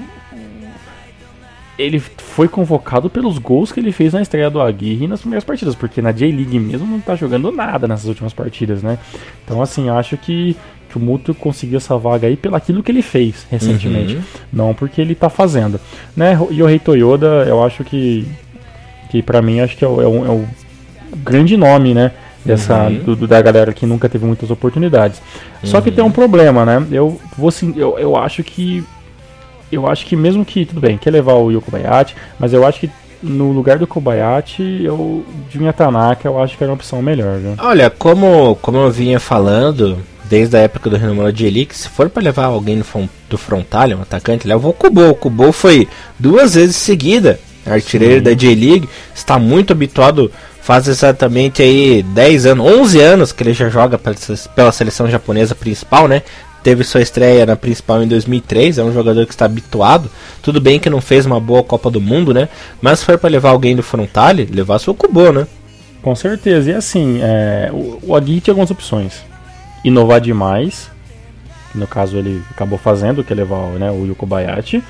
ele 1.78 1.98
foi 1.98 2.46
convocado 2.46 3.08
pelos 3.08 3.38
gols 3.38 3.72
que 3.72 3.80
ele 3.80 3.90
fez 3.90 4.12
na 4.12 4.20
estreia 4.20 4.50
do 4.50 4.60
Aguirre 4.60 5.06
nas 5.06 5.20
primeiras 5.20 5.44
partidas, 5.44 5.74
porque 5.74 6.02
na 6.02 6.12
J-League 6.12 6.58
mesmo 6.58 6.86
não 6.86 7.00
tá 7.00 7.16
jogando 7.16 7.50
nada 7.50 7.88
nessas 7.88 8.04
últimas 8.06 8.34
partidas, 8.34 8.82
né? 8.82 8.98
Então, 9.44 9.62
assim, 9.62 9.88
acho 9.88 10.14
que, 10.18 10.54
que 10.90 10.98
o 10.98 11.00
Muto 11.00 11.32
conseguiu 11.32 11.78
essa 11.78 11.96
vaga 11.96 12.26
aí 12.28 12.36
pelo 12.36 12.54
aquilo 12.54 12.82
que 12.82 12.92
ele 12.92 13.00
fez 13.00 13.46
recentemente, 13.50 14.16
Uhum. 14.16 14.22
não 14.52 14.74
porque 14.74 15.00
ele 15.00 15.14
tá 15.14 15.30
fazendo. 15.30 15.80
Né? 16.14 16.38
E 16.50 16.62
o 16.62 16.66
Rei 16.66 16.78
Toyoda, 16.78 17.44
eu 17.48 17.64
acho 17.64 17.82
que, 17.82 18.26
que 19.10 19.22
para 19.22 19.40
mim, 19.40 19.60
acho 19.60 19.74
que 19.74 19.84
é 19.84 19.88
o, 19.88 20.02
é 20.02 20.06
o- 20.06 20.26
é 20.26 20.30
o 20.30 20.46
grande 21.16 21.56
nome, 21.56 21.94
né? 21.94 22.12
Dessa, 22.44 22.84
Uhum. 22.84 22.98
do- 23.04 23.16
do- 23.16 23.26
da 23.26 23.40
galera 23.42 23.72
que 23.72 23.84
nunca 23.84 24.08
teve 24.08 24.24
muitas 24.24 24.50
oportunidades. 24.50 25.20
Só 25.62 25.80
que 25.80 25.90
Uhum. 25.90 25.94
tem 25.96 26.04
um 26.04 26.10
problema, 26.10 26.64
né? 26.64 26.82
Eu, 26.90 27.20
vou, 27.36 27.50
sim- 27.50 27.74
eu, 27.76 27.98
eu 27.98 28.16
acho 28.16 28.42
que 28.42 28.82
eu 29.70 29.86
acho 29.86 30.04
que 30.06 30.16
mesmo 30.16 30.44
que, 30.44 30.64
tudo 30.64 30.80
bem, 30.80 30.98
quer 30.98 31.10
levar 31.10 31.34
o 31.34 31.50
Yoko 31.52 31.70
Bayati, 31.70 32.16
mas 32.40 32.52
eu 32.52 32.66
acho 32.66 32.80
que 32.80 32.90
no 33.22 33.52
lugar 33.52 33.78
do 33.78 33.86
Kobayashi, 33.86 34.82
eu, 34.82 35.24
Junya 35.52 35.72
Tanaka, 35.72 36.26
eu 36.26 36.42
acho 36.42 36.56
que 36.56 36.64
era 36.64 36.70
uma 36.72 36.76
opção 36.76 37.00
melhor. 37.02 37.38
Viu? 37.38 37.54
Olha, 37.58 37.88
como, 37.90 38.56
como 38.62 38.78
eu 38.78 38.90
vinha 38.90 39.20
falando, 39.20 39.98
desde 40.28 40.56
a 40.56 40.60
época 40.60 40.88
do 40.90 40.96
Renomura 40.96 41.32
de 41.32 41.46
Elite, 41.46 41.76
se 41.76 41.88
for 41.88 42.08
para 42.10 42.22
levar 42.22 42.46
alguém 42.46 42.78
do, 42.78 42.84
do 43.28 43.38
frontal, 43.38 43.88
um 43.90 44.02
atacante, 44.02 44.48
leva 44.48 44.66
o 44.66 44.72
Kubo. 44.72 45.10
O 45.10 45.14
Kubo 45.14 45.52
foi 45.52 45.86
duas 46.18 46.54
vezes 46.54 46.74
seguida 46.76 47.38
artilheiro 47.66 48.16
Sim. 48.16 48.22
da 48.22 48.32
J-League, 48.32 48.88
está 49.14 49.38
muito 49.38 49.72
habituado, 49.72 50.32
faz 50.62 50.88
exatamente 50.88 51.62
aí 51.62 52.02
10 52.02 52.46
anos, 52.46 52.66
11 52.66 53.00
anos 53.00 53.32
que 53.32 53.42
ele 53.42 53.52
já 53.52 53.68
joga 53.68 53.98
pela 53.98 54.72
seleção 54.72 55.08
japonesa 55.10 55.54
principal, 55.54 56.06
né? 56.06 56.22
teve 56.62 56.84
sua 56.84 57.00
estreia 57.00 57.46
na 57.46 57.56
principal 57.56 58.02
em 58.02 58.08
2003, 58.08 58.78
é 58.78 58.84
um 58.84 58.92
jogador 58.92 59.24
que 59.26 59.32
está 59.32 59.44
habituado. 59.44 60.10
Tudo 60.42 60.60
bem 60.60 60.78
que 60.78 60.90
não 60.90 61.00
fez 61.00 61.26
uma 61.26 61.40
boa 61.40 61.62
Copa 61.62 61.90
do 61.90 62.00
Mundo, 62.00 62.32
né? 62.34 62.48
Mas 62.80 63.00
se 63.00 63.04
for 63.04 63.18
para 63.18 63.30
levar 63.30 63.50
alguém 63.50 63.74
do 63.74 63.82
Frontale, 63.82 64.44
levar 64.46 64.78
seu 64.78 64.94
Kubo, 64.94 65.32
né? 65.32 65.46
Com 66.02 66.14
certeza. 66.14 66.70
E 66.70 66.74
assim, 66.74 67.20
é, 67.22 67.70
o, 67.72 67.98
o 68.02 68.16
Agui 68.16 68.40
tinha 68.40 68.52
algumas 68.52 68.70
opções. 68.70 69.22
Inovar 69.84 70.20
demais, 70.20 70.90
no 71.74 71.86
caso 71.86 72.16
ele 72.16 72.42
acabou 72.50 72.78
fazendo, 72.78 73.24
que 73.24 73.32
é 73.32 73.36
levar 73.36 73.70
né, 73.78 73.90
o 73.90 74.06
Yuko 74.06 74.26
Bayati. 74.26 74.82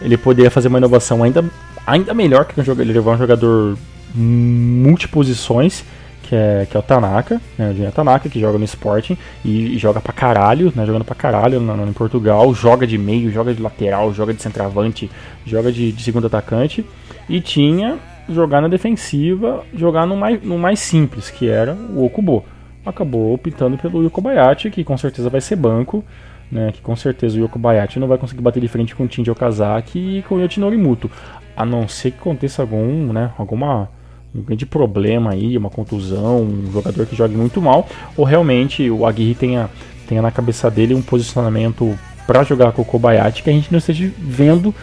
Ele 0.00 0.16
poderia 0.16 0.50
fazer 0.50 0.68
uma 0.68 0.78
inovação 0.78 1.22
ainda, 1.22 1.44
ainda 1.86 2.12
melhor 2.12 2.44
que 2.44 2.60
ele 2.60 2.92
levar 2.92 3.12
um 3.12 3.18
jogador 3.18 3.78
multiposições 4.14 5.84
que 6.26 6.34
é, 6.34 6.66
que 6.68 6.76
é 6.76 6.80
o 6.80 6.82
Tanaka, 6.82 7.40
né, 7.56 7.70
o 7.70 7.74
Junya 7.74 7.92
Tanaka, 7.92 8.28
que 8.28 8.40
joga 8.40 8.58
no 8.58 8.64
Sporting 8.64 9.16
e, 9.44 9.76
e, 9.76 9.78
joga 9.78 10.00
pra 10.00 10.12
caralho, 10.12 10.72
né, 10.74 10.84
jogando 10.84 11.04
pra 11.04 11.14
caralho 11.14 11.60
no, 11.60 11.76
no, 11.76 11.88
em 11.88 11.92
Portugal, 11.92 12.52
joga 12.52 12.86
de 12.86 12.98
meio, 12.98 13.30
joga 13.30 13.54
de 13.54 13.62
lateral, 13.62 14.12
joga 14.12 14.34
de 14.34 14.42
centroavante, 14.42 15.10
joga 15.44 15.70
de, 15.70 15.92
de 15.92 16.02
segundo 16.02 16.26
atacante, 16.26 16.84
e 17.28 17.40
tinha 17.40 17.98
jogar 18.28 18.60
na 18.60 18.68
defensiva, 18.68 19.64
jogar 19.72 20.04
no 20.04 20.16
mais, 20.16 20.42
no 20.42 20.58
mais 20.58 20.80
simples, 20.80 21.30
que 21.30 21.48
era 21.48 21.74
o 21.74 22.04
Okubo. 22.04 22.44
Acabou 22.84 23.32
optando 23.34 23.76
pelo 23.76 24.02
Yuko 24.02 24.20
Bayati, 24.20 24.70
que 24.70 24.84
com 24.84 24.96
certeza 24.96 25.28
vai 25.28 25.40
ser 25.40 25.56
banco, 25.56 26.04
né, 26.50 26.70
que 26.72 26.80
com 26.80 26.94
certeza 26.94 27.36
o 27.36 27.40
Yoko 27.40 27.58
Bayati 27.58 27.98
não 27.98 28.06
vai 28.06 28.18
conseguir 28.18 28.42
bater 28.42 28.60
de 28.60 28.68
frente 28.68 28.94
com 28.94 29.04
o 29.04 29.10
Shinji 29.10 29.30
Okazaki 29.30 30.18
e 30.18 30.22
com 30.22 30.36
o 30.36 30.40
Yoshinori 30.40 30.76
Muto, 30.76 31.10
a 31.56 31.64
não 31.64 31.88
ser 31.88 32.12
que 32.12 32.18
aconteça 32.18 32.62
algum, 32.62 33.12
né, 33.12 33.30
alguma 33.38 33.88
um 34.34 34.42
grande 34.42 34.66
problema 34.66 35.32
aí, 35.32 35.56
uma 35.56 35.70
contusão, 35.70 36.42
um 36.42 36.70
jogador 36.70 37.06
que 37.06 37.16
jogue 37.16 37.34
muito 37.34 37.60
mal, 37.62 37.88
ou 38.16 38.24
realmente 38.24 38.90
o 38.90 39.06
Aguirre 39.06 39.34
tenha, 39.34 39.70
tenha 40.06 40.20
na 40.20 40.30
cabeça 40.30 40.70
dele 40.70 40.94
um 40.94 41.00
posicionamento 41.00 41.98
para 42.26 42.42
jogar 42.42 42.72
com 42.72 42.82
o 42.82 42.84
Kobayashi 42.84 43.42
que 43.42 43.50
a 43.50 43.52
gente 43.52 43.72
não 43.72 43.78
esteja 43.78 44.10
vendo 44.18 44.74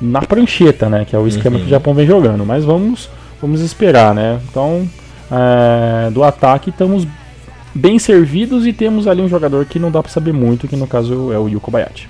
na 0.00 0.20
prancheta, 0.20 0.88
né? 0.88 1.04
Que 1.04 1.16
é 1.16 1.18
o 1.18 1.26
esquema 1.26 1.56
uhum. 1.56 1.62
que 1.62 1.68
o 1.68 1.70
Japão 1.70 1.94
vem 1.94 2.06
jogando. 2.06 2.44
Mas 2.44 2.64
vamos, 2.64 3.08
vamos 3.40 3.60
esperar, 3.60 4.14
né? 4.14 4.40
Então, 4.50 4.88
é, 5.30 6.10
do 6.10 6.22
ataque 6.22 6.70
estamos 6.70 7.06
bem 7.74 7.98
servidos 7.98 8.66
e 8.66 8.72
temos 8.72 9.06
ali 9.06 9.22
um 9.22 9.28
jogador 9.28 9.64
que 9.64 9.78
não 9.78 9.90
dá 9.90 10.02
para 10.02 10.10
saber 10.10 10.32
muito, 10.32 10.66
que 10.66 10.76
no 10.76 10.86
caso 10.86 11.32
é 11.32 11.38
o 11.38 11.48
Yuko 11.48 11.66
Kobayashi. 11.66 12.08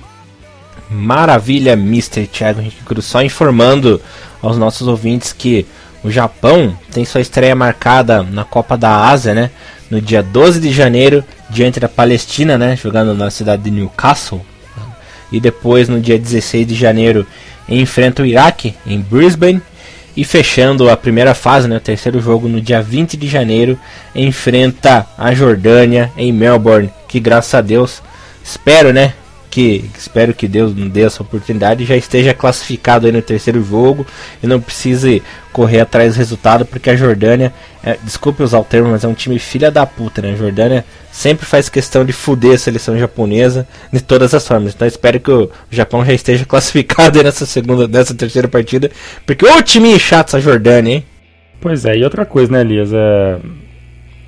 Maravilha, 0.91 1.73
Mr. 1.73 2.27
Thiago 2.27 2.61
Henrique 2.61 2.83
Cruz. 2.85 3.05
Só 3.05 3.23
informando 3.23 4.01
aos 4.43 4.57
nossos 4.57 4.89
ouvintes 4.89 5.33
que 5.33 5.67
o 6.03 6.11
Japão 6.11 6.77
tem 6.93 7.05
sua 7.05 7.21
estreia 7.21 7.55
marcada 7.55 8.23
na 8.23 8.45
Copa 8.45 8.77
da 8.77 9.09
Ásia, 9.09 9.35
né? 9.35 9.51
No 9.91 10.01
dia 10.01 10.23
12 10.23 10.61
de 10.61 10.73
janeiro, 10.73 11.25
diante 11.51 11.81
da 11.81 11.89
Palestina, 11.89 12.57
né? 12.57 12.77
Jogando 12.77 13.15
na 13.15 13.31
cidade 13.31 13.63
de 13.63 13.71
Newcastle. 13.71 14.45
E 15.31 15.41
depois, 15.41 15.89
no 15.89 16.01
dia 16.01 16.19
16 16.19 16.67
de 16.67 16.75
janeiro, 16.75 17.27
enfrenta 17.69 18.23
o 18.23 18.27
Iraque, 18.27 18.75
em 18.87 19.01
Brisbane. 19.01 19.61
E 20.17 20.25
fechando 20.25 20.91
a 20.91 20.97
primeira 20.97 21.33
fase, 21.33 21.69
né, 21.69 21.77
o 21.77 21.81
terceiro 21.81 22.21
jogo, 22.21 22.49
no 22.49 22.61
dia 22.61 22.83
20 22.83 23.17
de 23.17 23.29
janeiro, 23.29 23.79
enfrenta 24.15 25.07
a 25.17 25.33
Jordânia 25.33 26.11
em 26.17 26.33
Melbourne. 26.33 26.91
Que 27.07 27.21
graças 27.21 27.55
a 27.55 27.61
Deus, 27.61 28.03
espero, 28.43 28.93
né, 28.93 29.13
que 29.51 29.91
espero 29.97 30.35
que 30.35 30.47
Deus 30.47 30.75
nos 30.75 30.91
dê 30.91 31.03
essa 31.03 31.23
oportunidade 31.23 31.85
já 31.85 31.97
esteja 31.97 32.35
classificado 32.35 33.07
aí 33.07 33.13
no 33.13 33.23
terceiro 33.23 33.63
jogo 33.63 34.07
e 34.43 34.47
não 34.47 34.61
precise 34.61 35.23
correr 35.53 35.81
atrás 35.81 36.15
do 36.15 36.19
resultado, 36.19 36.65
porque 36.65 36.91
a 36.91 36.97
Jordânia, 36.97 37.53
é, 37.83 37.97
desculpe 38.03 38.43
usar 38.43 38.59
o 38.59 38.65
termo, 38.65 38.91
mas 38.91 39.05
é 39.05 39.09
um 39.09 39.15
time 39.15 39.39
filha 39.39 39.71
da 39.71 39.85
puta, 39.87 40.23
né? 40.23 40.33
A 40.33 40.37
Jordânia 40.37 40.85
sempre 41.11 41.47
faz 41.47 41.69
questão 41.69 42.05
de 42.05 42.13
fuder 42.13 42.55
a 42.55 42.59
seleção 42.59 42.99
japonesa 42.99 43.67
de 43.93 44.01
todas 44.01 44.35
as 44.35 44.47
formas. 44.47 44.75
Então 44.75 44.87
espero 44.87 45.19
que 45.19 45.31
o 45.31 45.51
Japão 45.71 46.05
já 46.05 46.13
esteja 46.13 46.45
classificado 46.47 47.23
nessa 47.23 47.47
segunda, 47.47 47.89
nessa 47.89 48.15
terceira 48.15 48.49
partida, 48.49 48.91
porque 49.27 49.47
o 49.47 49.63
time 49.63 49.99
chato 49.99 50.29
essa 50.29 50.41
Jordânia, 50.41 50.95
hein? 50.97 51.07
Pois 51.61 51.85
é, 51.85 51.97
e 51.97 52.05
outra 52.05 52.25
coisa, 52.25 52.53
né, 52.53 52.61
Elias? 52.61 52.91
É 52.93 53.39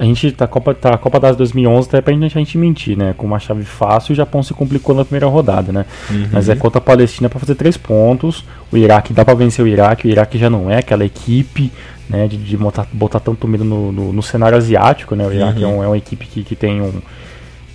a 0.00 0.04
gente 0.04 0.32
tá 0.32 0.46
Copa 0.46 0.72
tá 0.72 0.96
Copa 0.96 1.20
das 1.20 1.36
2011 1.36 1.88
até 1.88 2.00
pra 2.00 2.14
gente, 2.14 2.24
a 2.24 2.28
gente 2.38 2.56
mentir, 2.56 2.96
né? 2.96 3.14
Com 3.18 3.26
uma 3.26 3.38
chave 3.38 3.64
fácil, 3.64 4.14
o 4.14 4.16
Japão 4.16 4.42
se 4.42 4.54
complicou 4.54 4.94
na 4.94 5.04
primeira 5.04 5.26
rodada, 5.26 5.70
né? 5.70 5.84
Uhum. 6.08 6.28
Mas 6.32 6.48
é 6.48 6.56
contra 6.56 6.78
a 6.78 6.80
Palestina 6.80 7.28
para 7.28 7.38
fazer 7.38 7.54
três 7.54 7.76
pontos. 7.76 8.42
O 8.72 8.78
Iraque 8.78 9.12
dá 9.12 9.26
para 9.26 9.34
vencer 9.34 9.62
o 9.62 9.68
Iraque. 9.68 10.08
O 10.08 10.10
Iraque 10.10 10.38
já 10.38 10.48
não 10.48 10.70
é 10.70 10.78
aquela 10.78 11.04
equipe, 11.04 11.70
né? 12.08 12.26
De, 12.26 12.38
de 12.38 12.56
botar, 12.56 12.86
botar 12.90 13.20
tanto 13.20 13.46
medo 13.46 13.62
no, 13.62 13.92
no, 13.92 14.10
no 14.10 14.22
cenário 14.22 14.56
asiático, 14.56 15.14
né? 15.14 15.26
O 15.26 15.32
Iraque 15.34 15.62
uhum. 15.62 15.70
é, 15.70 15.74
um, 15.74 15.84
é, 15.84 15.86
uma 15.88 15.98
equipe 15.98 16.24
que, 16.24 16.44
que 16.44 16.56
tem 16.56 16.80
um 16.80 16.92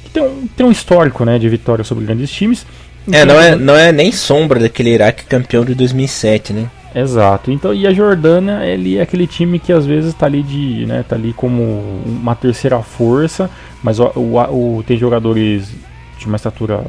que 0.05 0.09
tem 0.09 0.23
um, 0.23 0.47
tem 0.47 0.65
um 0.65 0.71
histórico, 0.71 1.23
né? 1.25 1.37
De 1.37 1.47
vitória 1.47 1.83
sobre 1.83 2.05
grandes 2.05 2.31
times. 2.31 2.65
É, 3.11 3.23
não 3.23 3.39
é, 3.39 3.55
não 3.55 3.75
é 3.75 3.91
nem 3.91 4.11
sombra 4.11 4.59
daquele 4.59 4.89
Iraque 4.89 5.25
campeão 5.25 5.63
de 5.63 5.75
2007, 5.75 6.53
né? 6.53 6.71
Exato. 6.95 7.51
Então, 7.51 7.73
e 7.73 7.85
a 7.85 7.93
Jordânia, 7.93 8.65
ele 8.65 8.97
é 8.97 9.01
aquele 9.01 9.27
time 9.27 9.59
que 9.59 9.73
às 9.73 9.85
vezes 9.85 10.11
está 10.11 10.25
ali 10.25 10.41
de, 10.41 10.85
né, 10.85 11.03
tá 11.03 11.17
ali 11.17 11.33
como 11.33 11.61
uma 12.05 12.33
terceira 12.35 12.81
força, 12.81 13.49
mas 13.83 13.99
o, 13.99 14.05
o, 14.15 14.77
o 14.77 14.83
tem 14.83 14.95
jogadores 14.95 15.75
de 16.17 16.25
uma 16.25 16.37
estatura 16.37 16.85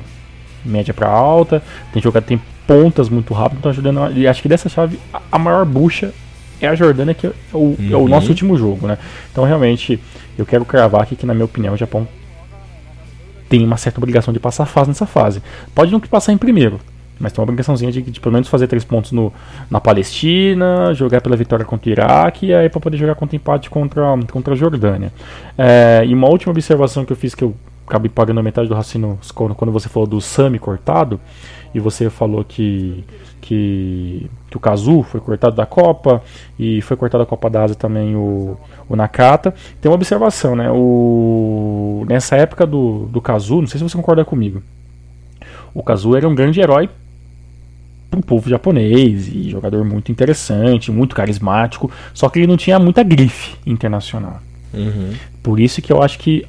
média 0.65 0.95
para 0.95 1.09
alta, 1.09 1.61
tem 1.93 2.01
jogador 2.01 2.25
tem 2.25 2.41
pontas 2.67 3.09
muito 3.09 3.35
rápido, 3.35 3.59
então 3.59 3.71
a 3.71 3.75
Jordânia, 3.75 4.13
e 4.15 4.29
acho 4.29 4.43
que 4.43 4.49
dessa 4.49 4.69
chave 4.69 4.99
a, 5.13 5.21
a 5.33 5.39
maior 5.39 5.65
bucha 5.65 6.13
é 6.61 6.69
a 6.69 6.75
Jordânia 6.75 7.15
que 7.15 7.27
é 7.27 7.33
o, 7.53 7.59
uhum. 7.59 7.77
é 7.91 7.97
o 7.97 8.01
uhum. 8.01 8.09
nosso 8.09 8.29
último 8.29 8.57
jogo, 8.57 8.87
né? 8.87 8.99
Então 9.31 9.45
realmente 9.45 10.01
eu 10.39 10.47
quero 10.47 10.65
cravar 10.65 11.03
aqui 11.03 11.17
que 11.17 11.27
na 11.27 11.35
minha 11.35 11.45
opinião 11.45 11.75
o 11.75 11.77
Japão 11.77 12.07
tem 13.49 13.65
uma 13.65 13.77
certa 13.77 13.99
obrigação 13.99 14.33
de 14.33 14.41
passar 14.41 14.67
fase 14.67 14.89
nessa 14.89 15.07
fase. 15.07 15.43
Pode 15.75 15.93
não 15.93 16.01
passar 16.01 16.33
em 16.33 16.39
primeiro, 16.39 16.81
mas 17.19 17.33
tem 17.33 17.41
uma 17.41 17.45
obrigaçãozinha 17.45 17.91
de, 17.91 18.03
de, 18.03 18.21
pelo 18.21 18.33
menos 18.33 18.49
fazer 18.49 18.67
três 18.67 18.85
pontos 18.85 19.13
no, 19.13 19.33
na 19.71 19.81
Palestina, 19.81 20.93
jogar 20.95 21.21
pela 21.21 21.37
vitória 21.37 21.65
contra 21.65 21.89
o 21.89 21.93
Iraque 21.93 22.47
e 22.47 22.55
aí 22.55 22.69
para 22.69 22.81
poder 22.81 22.97
jogar 22.97 23.15
contra 23.15 23.37
empate 23.37 23.71
contra, 23.71 24.03
contra 24.31 24.55
a 24.55 24.57
Jordânia. 24.57 25.13
É, 25.57 26.05
e 26.07 26.15
uma 26.15 26.29
última 26.29 26.51
observação 26.51 27.05
que 27.05 27.13
eu 27.13 27.17
fiz 27.17 27.35
que 27.35 27.45
eu 27.45 27.55
acabei 27.87 28.11
pagando 28.11 28.43
metade 28.43 28.69
do 28.69 28.75
raciocínio 28.75 29.19
quando, 29.35 29.55
quando 29.55 29.73
você 29.73 29.89
falou 29.89 30.07
do 30.07 30.21
Sami 30.21 30.59
cortado 30.59 31.21
e 31.75 31.81
você 31.81 32.11
falou 32.11 32.45
que, 32.45 33.05
que, 33.41 34.29
que 34.51 34.57
o 34.57 34.61
Kazu 34.61 35.03
foi 35.03 35.21
cortado 35.21 35.55
da 35.55 35.65
Copa 35.65 36.23
e 36.59 36.83
foi 36.83 36.97
cortado 36.97 37.23
da 37.23 37.29
Copa 37.29 37.49
da 37.49 37.63
Ásia 37.65 37.77
também 37.77 38.17
o, 38.17 38.59
o 38.89 38.97
Nakata. 38.97 39.55
Tem 39.81 39.91
uma 39.91 39.95
observação, 39.95 40.57
né? 40.57 40.71
O, 40.71 42.05
nessa 42.09 42.37
época 42.37 42.67
do, 42.67 43.07
do 43.07 43.21
Kazu, 43.21 43.61
não 43.61 43.67
sei 43.67 43.79
se 43.79 43.85
você 43.85 43.97
concorda 43.97 44.25
comigo. 44.25 44.63
O 45.75 45.83
Kazu 45.83 46.17
era 46.17 46.29
um 46.29 46.35
grande 46.35 46.61
herói 46.61 46.89
para 48.11 48.21
o 48.21 48.23
povo 48.23 48.49
japonês 48.49 49.29
e 49.29 49.51
jogador 49.51 49.85
muito 49.85 50.11
interessante, 50.13 50.91
muito 50.91 51.15
carismático, 51.15 51.91
só 52.15 52.29
que 52.29 52.39
ele 52.39 52.47
não 52.47 52.57
tinha 52.57 52.79
muita 52.79 53.03
grife 53.03 53.57
internacional. 53.67 54.41
Uhum. 54.73 55.13
Por 55.43 55.61
isso 55.61 55.81
que 55.83 55.93
eu 55.93 56.03
acho 56.03 56.19
que 56.19 56.45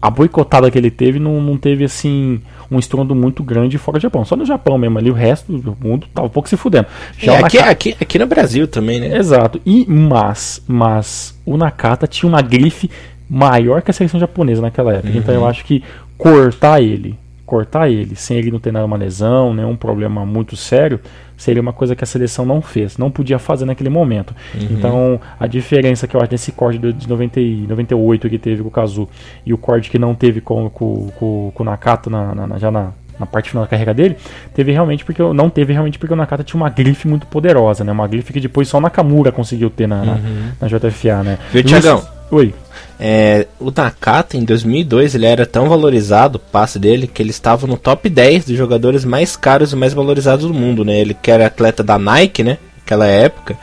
a 0.00 0.08
boicotada 0.08 0.70
que 0.70 0.78
ele 0.78 0.90
teve 0.90 1.18
não, 1.18 1.42
não 1.42 1.58
teve 1.58 1.84
assim 1.84 2.40
um 2.70 2.78
estrondo 2.78 3.14
muito 3.14 3.42
grande 3.42 3.76
fora 3.76 3.98
do 3.98 4.02
Japão. 4.02 4.24
Só 4.24 4.34
no 4.34 4.46
Japão 4.46 4.78
mesmo 4.78 4.98
ali, 4.98 5.10
o 5.10 5.14
resto 5.14 5.52
do 5.58 5.76
mundo 5.78 6.06
tava 6.14 6.26
um 6.26 6.30
pouco 6.30 6.48
se 6.48 6.56
fudendo. 6.56 6.86
Já 7.18 7.34
é, 7.34 7.36
aqui, 7.36 7.56
Nakata... 7.56 7.70
aqui, 7.70 7.96
aqui 8.00 8.18
no 8.18 8.26
Brasil 8.26 8.66
também, 8.66 9.00
né? 9.00 9.18
Exato. 9.18 9.60
E 9.66 9.84
mas, 9.86 10.62
mas 10.66 11.38
o 11.44 11.56
Nakata 11.56 12.06
tinha 12.06 12.28
uma 12.28 12.40
grife 12.40 12.90
maior 13.28 13.82
que 13.82 13.90
a 13.90 13.94
seleção 13.94 14.18
japonesa 14.18 14.62
naquela 14.62 14.94
época. 14.94 15.12
Uhum. 15.12 15.18
Então 15.18 15.34
eu 15.34 15.46
acho 15.46 15.64
que 15.64 15.82
cortar 16.16 16.80
ele 16.80 17.18
cortar 17.50 17.90
ele 17.90 18.14
sem 18.14 18.36
ele 18.36 18.52
não 18.52 18.60
ter 18.60 18.70
nada 18.70 18.86
uma 18.86 18.96
lesão, 18.96 19.52
nenhum 19.52 19.74
problema 19.74 20.24
muito 20.24 20.54
sério, 20.54 21.00
seria 21.36 21.60
uma 21.60 21.72
coisa 21.72 21.96
que 21.96 22.04
a 22.04 22.06
seleção 22.06 22.46
não 22.46 22.62
fez, 22.62 22.96
não 22.96 23.10
podia 23.10 23.40
fazer 23.40 23.64
naquele 23.64 23.90
momento. 23.90 24.32
Uhum. 24.54 24.68
Então, 24.70 25.20
a 25.38 25.48
diferença 25.48 26.06
que 26.06 26.14
eu 26.14 26.20
acho 26.20 26.30
nesse 26.30 26.52
corte 26.52 26.78
de 26.78 27.08
90 27.08 27.40
e 27.40 27.66
98 27.66 28.30
que 28.30 28.38
teve 28.38 28.62
com 28.62 28.68
o 28.68 28.70
Kazu 28.70 29.08
e 29.44 29.52
o 29.52 29.58
corte 29.58 29.90
que 29.90 29.98
não 29.98 30.14
teve 30.14 30.40
com, 30.40 30.70
com, 30.70 31.08
com, 31.18 31.50
com 31.52 31.62
o 31.64 31.66
Nakata 31.66 32.08
na, 32.08 32.34
na, 32.46 32.56
já 32.56 32.70
na, 32.70 32.92
na 33.18 33.26
parte 33.26 33.50
final 33.50 33.64
da 33.64 33.68
carreira 33.68 33.92
dele, 33.92 34.16
teve 34.54 34.70
realmente 34.70 35.04
porque 35.04 35.20
não 35.20 35.50
teve 35.50 35.72
realmente 35.72 35.98
porque 35.98 36.14
o 36.14 36.16
Nakata 36.16 36.44
tinha 36.44 36.56
uma 36.56 36.70
grife 36.70 37.08
muito 37.08 37.26
poderosa, 37.26 37.82
né? 37.82 37.90
Uma 37.90 38.06
grife 38.06 38.32
que 38.32 38.38
depois 38.38 38.68
só 38.68 38.78
o 38.78 38.80
Nakamura 38.80 39.32
conseguiu 39.32 39.70
ter 39.70 39.88
na, 39.88 40.02
uhum. 40.02 40.52
na, 40.60 40.68
na, 40.68 40.78
JFA, 40.78 41.24
né? 41.24 41.38
Viu, 41.50 41.64
Tiagão? 41.64 42.19
Oi. 42.30 42.54
É, 42.98 43.46
o 43.58 43.72
Nakata 43.74 44.36
em 44.36 44.44
2002 44.44 45.14
ele 45.14 45.26
era 45.26 45.46
tão 45.46 45.68
valorizado, 45.68 46.36
o 46.36 46.38
passe 46.38 46.78
dele, 46.78 47.06
que 47.06 47.22
ele 47.22 47.30
estava 47.30 47.66
no 47.66 47.76
top 47.76 48.08
10 48.08 48.44
dos 48.44 48.56
jogadores 48.56 49.04
mais 49.04 49.36
caros 49.36 49.72
e 49.72 49.76
mais 49.76 49.92
valorizados 49.92 50.46
do 50.46 50.54
mundo, 50.54 50.84
né? 50.84 51.00
Ele 51.00 51.14
que 51.14 51.30
era 51.30 51.46
atleta 51.46 51.82
da 51.82 51.98
Nike, 51.98 52.44
né? 52.44 52.58
Naquela 52.78 53.06
época. 53.06 53.56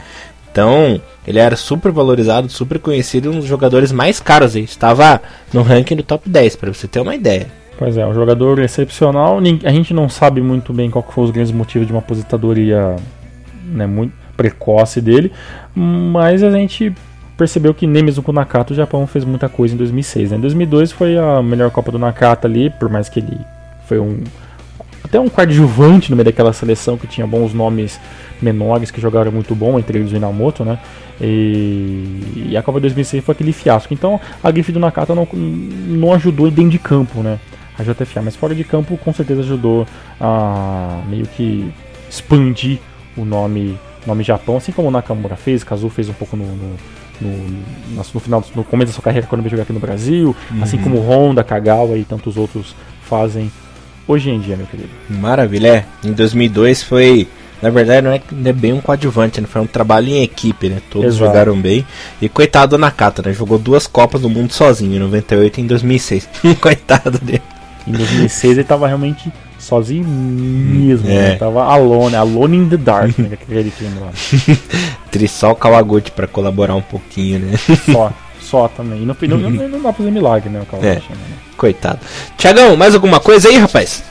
Então, 0.51 0.99
ele 1.25 1.39
era 1.39 1.55
super 1.55 1.91
valorizado, 1.91 2.49
super 2.49 2.79
conhecido, 2.79 3.31
um 3.31 3.39
dos 3.39 3.45
jogadores 3.45 3.91
mais 3.91 4.19
caros. 4.19 4.55
Ele 4.55 4.65
estava 4.65 5.21
no 5.53 5.61
ranking 5.61 5.95
do 5.95 6.03
top 6.03 6.27
10, 6.27 6.55
para 6.55 6.73
você 6.73 6.87
ter 6.87 6.99
uma 6.99 7.15
ideia. 7.15 7.47
Pois 7.77 7.95
é, 7.95 8.05
um 8.05 8.13
jogador 8.13 8.59
excepcional. 8.59 9.39
A 9.63 9.71
gente 9.71 9.93
não 9.93 10.09
sabe 10.09 10.41
muito 10.41 10.73
bem 10.73 10.89
qual 10.89 11.05
foi 11.07 11.25
os 11.25 11.31
grandes 11.31 11.51
motivos 11.51 11.87
de 11.87 11.93
uma 11.93 11.99
aposentadoria 11.99 12.95
né, 13.63 13.85
muito 13.85 14.13
precoce 14.35 14.99
dele, 14.99 15.31
mas 15.75 16.43
a 16.43 16.51
gente 16.51 16.93
percebeu 17.37 17.73
que 17.73 17.85
nem 17.85 18.03
mesmo 18.03 18.23
com 18.23 18.31
o 18.31 18.35
Nakata 18.35 18.73
o 18.73 18.75
Japão 18.75 19.05
fez 19.05 19.23
muita 19.23 19.47
coisa 19.47 19.75
em 19.75 19.77
2006. 19.77 20.31
Né? 20.31 20.37
Em 20.37 20.41
2002 20.41 20.91
foi 20.91 21.17
a 21.17 21.41
melhor 21.41 21.69
Copa 21.69 21.91
do 21.91 21.99
Nakata 21.99 22.47
ali, 22.47 22.69
por 22.69 22.89
mais 22.89 23.07
que 23.07 23.19
ele 23.19 23.39
foi 23.87 23.99
um 23.99 24.23
até 25.03 25.19
um 25.19 25.29
coadjuvante 25.29 26.09
no 26.09 26.17
meio 26.17 26.25
daquela 26.25 26.51
seleção 26.51 26.97
que 26.97 27.07
tinha 27.07 27.25
bons 27.25 27.53
nomes 27.53 27.97
menores 28.41 28.91
que 28.91 28.99
jogaram 28.99 29.31
muito 29.31 29.55
bom, 29.55 29.79
entre 29.79 29.99
eles 29.99 30.11
o 30.11 30.15
Inamoto, 30.15 30.65
né? 30.65 30.79
E, 31.21 32.49
e 32.49 32.57
a 32.57 32.61
Copa 32.61 32.79
2006 32.79 33.23
foi 33.23 33.33
aquele 33.33 33.53
fiasco. 33.53 33.93
Então 33.93 34.19
a 34.43 34.51
grife 34.51 34.71
do 34.71 34.79
Nakata 34.79 35.15
não, 35.15 35.27
não 35.33 36.13
ajudou 36.13 36.51
dentro 36.51 36.71
de 36.71 36.79
campo, 36.79 37.21
né? 37.21 37.39
A 37.79 37.83
JFA, 37.83 38.21
mas 38.21 38.35
fora 38.35 38.55
de 38.55 38.63
campo 38.63 38.97
com 38.97 39.13
certeza 39.13 39.41
ajudou 39.41 39.87
a 40.19 40.99
meio 41.07 41.27
que 41.27 41.71
expandir 42.09 42.79
o 43.15 43.23
nome, 43.23 43.77
nome 44.05 44.23
Japão, 44.23 44.57
assim 44.57 44.71
como 44.71 44.87
o 44.87 44.91
Nakamura 44.91 45.35
fez, 45.35 45.63
Kazu 45.63 45.87
fez 45.89 46.09
um 46.09 46.13
pouco 46.13 46.35
no, 46.35 46.45
no 46.45 46.75
no, 47.21 47.95
no, 47.95 48.19
final, 48.19 48.43
no 48.55 48.63
começo 48.63 48.91
da 48.91 48.95
sua 48.95 49.03
carreira 49.03 49.27
quando 49.27 49.41
veio 49.41 49.51
jogar 49.51 49.63
aqui 49.63 49.73
no 49.73 49.79
Brasil, 49.79 50.35
uhum. 50.51 50.63
assim 50.63 50.77
como 50.77 50.99
Honda, 50.99 51.43
Kagawa 51.43 51.97
e 51.97 52.03
tantos 52.03 52.37
outros 52.37 52.75
fazem 53.03 53.51
hoje 54.07 54.29
em 54.29 54.39
dia, 54.39 54.55
meu 54.55 54.65
querido. 54.65 54.89
Maravilha, 55.09 55.67
é. 55.67 55.85
Em 56.07 56.13
2002 56.13 56.83
foi, 56.83 57.27
na 57.61 57.69
verdade 57.69 58.01
não 58.01 58.11
é, 58.11 58.21
não 58.31 58.49
é 58.49 58.53
bem 58.53 58.73
um 58.73 58.81
coadjuvante, 58.81 59.41
né? 59.41 59.47
foi 59.49 59.61
um 59.61 59.67
trabalho 59.67 60.07
em 60.07 60.23
equipe, 60.23 60.69
né? 60.69 60.81
Todos 60.89 61.15
Exato. 61.15 61.25
jogaram 61.25 61.59
bem. 61.59 61.85
E 62.21 62.29
coitado 62.29 62.77
do 62.77 62.79
Nakata, 62.79 63.21
né? 63.25 63.33
Jogou 63.33 63.57
duas 63.57 63.87
Copas 63.87 64.21
do 64.21 64.29
Mundo 64.29 64.53
sozinho, 64.53 64.95
em 64.95 64.99
98 64.99 65.59
e 65.59 65.63
em 65.63 65.67
2006. 65.67 66.29
coitado 66.61 67.19
dele. 67.19 67.41
Em 67.87 67.91
2006 67.91 68.51
ele 68.51 68.61
estava 68.61 68.87
realmente 68.87 69.31
sozinho 69.57 70.05
mesmo, 70.05 71.09
é. 71.09 71.13
né? 71.13 71.35
Tava 71.35 71.63
alone, 71.63 72.15
alone 72.15 72.57
in 72.57 72.69
the 72.69 72.77
dark, 72.77 73.17
né? 73.17 73.29
Aquele 73.33 73.71
filme 73.71 73.99
lá. 73.99 74.11
Trissol 75.11 75.55
Kawaguchi 75.55 76.11
pra 76.11 76.27
colaborar 76.27 76.75
um 76.75 76.81
pouquinho, 76.81 77.39
né? 77.39 77.57
Só, 77.91 78.13
só 78.39 78.67
também. 78.67 79.01
E 79.01 79.05
não, 79.05 79.15
não, 79.15 79.49
não, 79.49 79.69
não 79.69 79.77
dá 79.77 79.89
pra 79.89 79.93
fazer 79.93 80.11
milagre, 80.11 80.49
né? 80.49 80.61
O 80.61 80.65
Kawaguchi, 80.65 81.07
é. 81.11 81.15
né? 81.15 81.37
Coitado. 81.55 81.99
Tiagão, 82.37 82.75
mais 82.75 82.93
alguma 82.93 83.19
coisa 83.19 83.49
aí, 83.49 83.57
rapaz? 83.57 84.03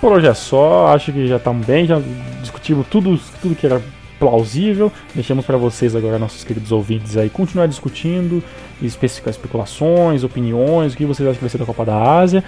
Por 0.00 0.12
hoje 0.12 0.26
é 0.26 0.34
só, 0.34 0.88
acho 0.94 1.12
que 1.12 1.26
já 1.26 1.36
estamos 1.36 1.66
bem, 1.66 1.86
já 1.86 2.00
discutimos 2.40 2.86
tudo, 2.88 3.18
tudo 3.40 3.54
que 3.54 3.66
era 3.66 3.82
plausível. 4.18 4.92
Deixamos 5.14 5.44
para 5.44 5.56
vocês 5.56 5.96
agora, 5.96 6.18
nossos 6.18 6.44
queridos 6.44 6.70
ouvintes 6.70 7.16
aí, 7.16 7.28
continuar 7.28 7.66
discutindo, 7.66 8.42
especificar 8.80 9.30
especulações, 9.30 10.22
opiniões, 10.22 10.92
o 10.92 10.96
que 10.96 11.04
vocês 11.04 11.26
acham 11.26 11.36
que 11.36 11.40
vai 11.40 11.50
ser 11.50 11.58
da 11.58 11.66
Copa 11.66 11.84
da 11.84 12.18
Ásia 12.18 12.44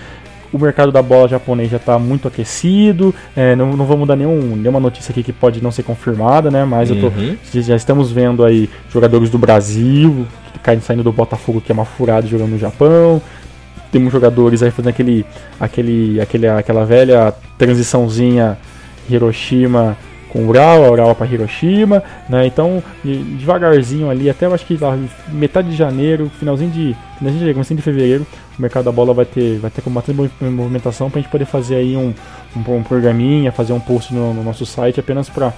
o 0.53 0.59
mercado 0.59 0.91
da 0.91 1.03
bola 1.03 1.29
japonês 1.29 1.71
já 1.71 1.77
está 1.77 1.99
muito 1.99 2.29
aquecido. 2.29 3.15
É, 3.37 3.55
não, 3.55 3.77
não 3.77 3.85
vamos 3.85 4.07
dar 4.07 4.17
nenhum, 4.17 4.57
nenhuma 4.57 4.81
notícia 4.81 5.13
aqui 5.13 5.23
que 5.23 5.33
pode 5.33 5.63
não 5.63 5.71
ser 5.71 5.83
confirmada, 5.83 6.51
né? 6.51 6.65
Mas 6.65 6.91
uhum. 6.91 7.01
tô, 7.01 7.61
já 7.61 7.77
estamos 7.77 8.11
vendo 8.11 8.45
aí 8.45 8.69
jogadores 8.91 9.31
do 9.31 9.39
Brasil 9.39 10.27
saindo 10.83 11.03
do 11.03 11.13
Botafogo, 11.13 11.61
que 11.61 11.73
é 11.73 11.75
uma 11.75 11.85
furada 11.85 12.27
jogando 12.27 12.51
no 12.51 12.59
Japão. 12.59 13.23
Temos 13.91 14.13
jogadores 14.13 14.63
aí 14.63 14.71
fazendo 14.71 14.91
aquele, 14.91 15.25
aquele, 15.59 16.21
aquele, 16.21 16.47
aquela 16.47 16.85
velha 16.85 17.33
transiçãozinha 17.57 18.59
Hiroshima 19.09 19.97
com 20.29 20.47
Urawa, 20.47 20.91
Urawa 20.91 21.15
para 21.15 21.27
Hiroshima, 21.27 22.03
né? 22.29 22.47
Então, 22.47 22.83
devagarzinho 23.05 24.11
ali, 24.11 24.29
até 24.29 24.47
eu 24.47 24.55
acho 24.55 24.67
que 24.67 24.79
metade 25.29 25.71
de 25.71 25.77
janeiro, 25.77 26.31
finalzinho 26.39 26.71
de, 26.71 26.97
finalzinho 27.19 27.47
de, 27.47 27.53
comecinho 27.53 27.77
de 27.77 27.83
fevereiro, 27.83 28.27
o 28.59 28.63
mercado 28.63 28.85
da 28.85 28.93
bola 28.93 29.15
vai 29.15 29.25
ter, 29.25 29.59
vai 29.59 29.71
ter 29.71 29.83
bastante 29.89 30.31
movimentação 30.41 31.11
para 31.11 31.21
a 31.21 31.23
gente 31.23 31.31
poder 31.31 31.45
fazer 31.45 31.77
aí 31.77 31.97
um, 31.97 32.13
um, 32.57 32.75
um 32.75 32.83
programinha, 32.83 33.53
fazer 33.53 33.73
um 33.73 33.81
post 33.81 34.13
no, 34.13 34.35
no 34.35 34.43
nosso 34.43 34.67
site 34.67 35.01
apenas 35.01 35.29
para 35.29 35.53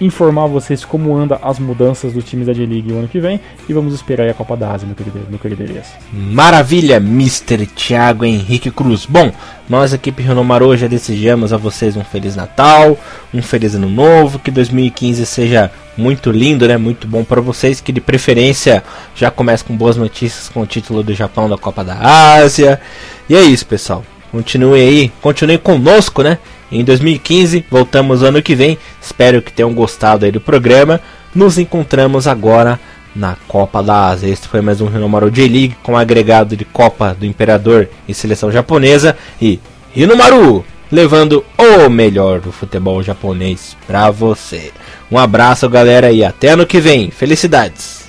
informar 0.00 0.46
vocês 0.46 0.84
como 0.84 1.16
anda 1.16 1.38
as 1.42 1.58
mudanças 1.58 2.12
dos 2.12 2.24
times 2.24 2.46
da 2.46 2.52
J-League 2.52 2.92
o 2.92 2.98
ano 2.98 3.08
que 3.08 3.20
vem 3.20 3.40
e 3.68 3.72
vamos 3.72 3.94
esperar 3.94 4.24
aí 4.24 4.30
a 4.30 4.34
Copa 4.34 4.56
da 4.56 4.72
Ásia, 4.72 4.86
meu 4.86 4.94
querido, 4.94 5.20
meu 5.28 5.38
querido 5.38 5.62
Elias. 5.62 5.88
Maravilha, 6.12 6.96
Mr. 6.96 7.66
Thiago 7.66 8.24
Henrique 8.24 8.70
Cruz. 8.70 9.06
Bom, 9.06 9.32
nós, 9.68 9.92
equipe 9.92 10.22
Renomarô, 10.22 10.76
já 10.76 10.86
desejamos 10.86 11.52
a 11.52 11.56
vocês 11.56 11.96
um 11.96 12.04
Feliz 12.04 12.34
Natal, 12.34 12.96
um 13.34 13.42
Feliz 13.42 13.74
Ano 13.74 13.88
Novo, 13.88 14.38
que 14.38 14.50
2015 14.50 15.26
seja 15.26 15.70
muito 15.96 16.30
lindo, 16.30 16.66
né? 16.66 16.76
Muito 16.76 17.06
bom 17.06 17.24
para 17.24 17.40
vocês, 17.40 17.80
que 17.80 17.92
de 17.92 18.00
preferência 18.00 18.82
já 19.14 19.30
comece 19.30 19.64
com 19.64 19.76
boas 19.76 19.96
notícias 19.96 20.48
com 20.48 20.60
o 20.60 20.66
título 20.66 21.02
do 21.02 21.12
Japão 21.12 21.48
da 21.48 21.58
Copa 21.58 21.84
da 21.84 21.98
Ásia. 22.36 22.80
E 23.28 23.34
é 23.34 23.42
isso, 23.42 23.66
pessoal. 23.66 24.04
Continue 24.30 24.80
aí, 24.80 25.12
continue 25.20 25.58
conosco, 25.58 26.22
né? 26.22 26.38
Em 26.70 26.84
2015, 26.84 27.64
voltamos 27.70 28.22
ano 28.22 28.42
que 28.42 28.54
vem. 28.54 28.78
Espero 29.00 29.40
que 29.40 29.52
tenham 29.52 29.72
gostado 29.72 30.24
aí 30.24 30.30
do 30.30 30.40
programa. 30.40 31.00
Nos 31.34 31.58
encontramos 31.58 32.26
agora 32.26 32.78
na 33.14 33.36
Copa 33.48 33.82
da 33.82 34.08
Ásia. 34.08 34.28
Este 34.28 34.46
foi 34.48 34.60
mais 34.60 34.80
um 34.80 34.86
Rinomaru 34.86 35.30
J-League 35.30 35.76
com 35.82 35.96
agregado 35.96 36.56
de 36.56 36.64
Copa 36.64 37.16
do 37.18 37.24
Imperador 37.24 37.88
e 38.06 38.12
seleção 38.12 38.52
japonesa. 38.52 39.16
E 39.40 39.58
Rinomaru 39.92 40.64
levando 40.90 41.44
o 41.56 41.88
melhor 41.88 42.40
do 42.40 42.52
futebol 42.52 43.02
japonês 43.02 43.76
para 43.86 44.10
você. 44.10 44.72
Um 45.10 45.18
abraço, 45.18 45.68
galera, 45.68 46.10
e 46.10 46.24
até 46.24 46.50
ano 46.50 46.66
que 46.66 46.80
vem. 46.80 47.10
Felicidades! 47.10 48.08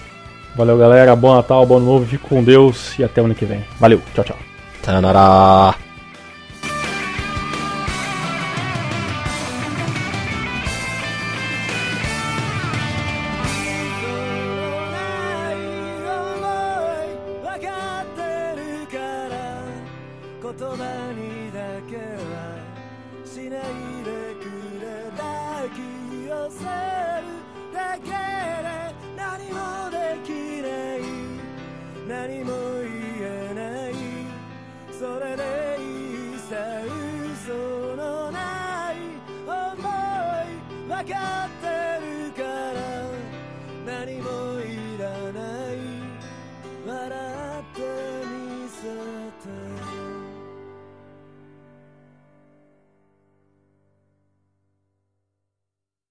Valeu, 0.55 0.77
galera. 0.77 1.15
Bom 1.15 1.33
Natal, 1.35 1.65
bom 1.65 1.79
novo. 1.79 2.05
Fique 2.05 2.27
com 2.27 2.43
Deus 2.43 2.97
e 2.99 3.03
até 3.03 3.21
ano 3.21 3.33
que 3.33 3.45
vem. 3.45 3.63
Valeu, 3.79 4.01
tchau, 4.13 4.25
tchau. 4.25 4.37
Tanara. 4.81 5.88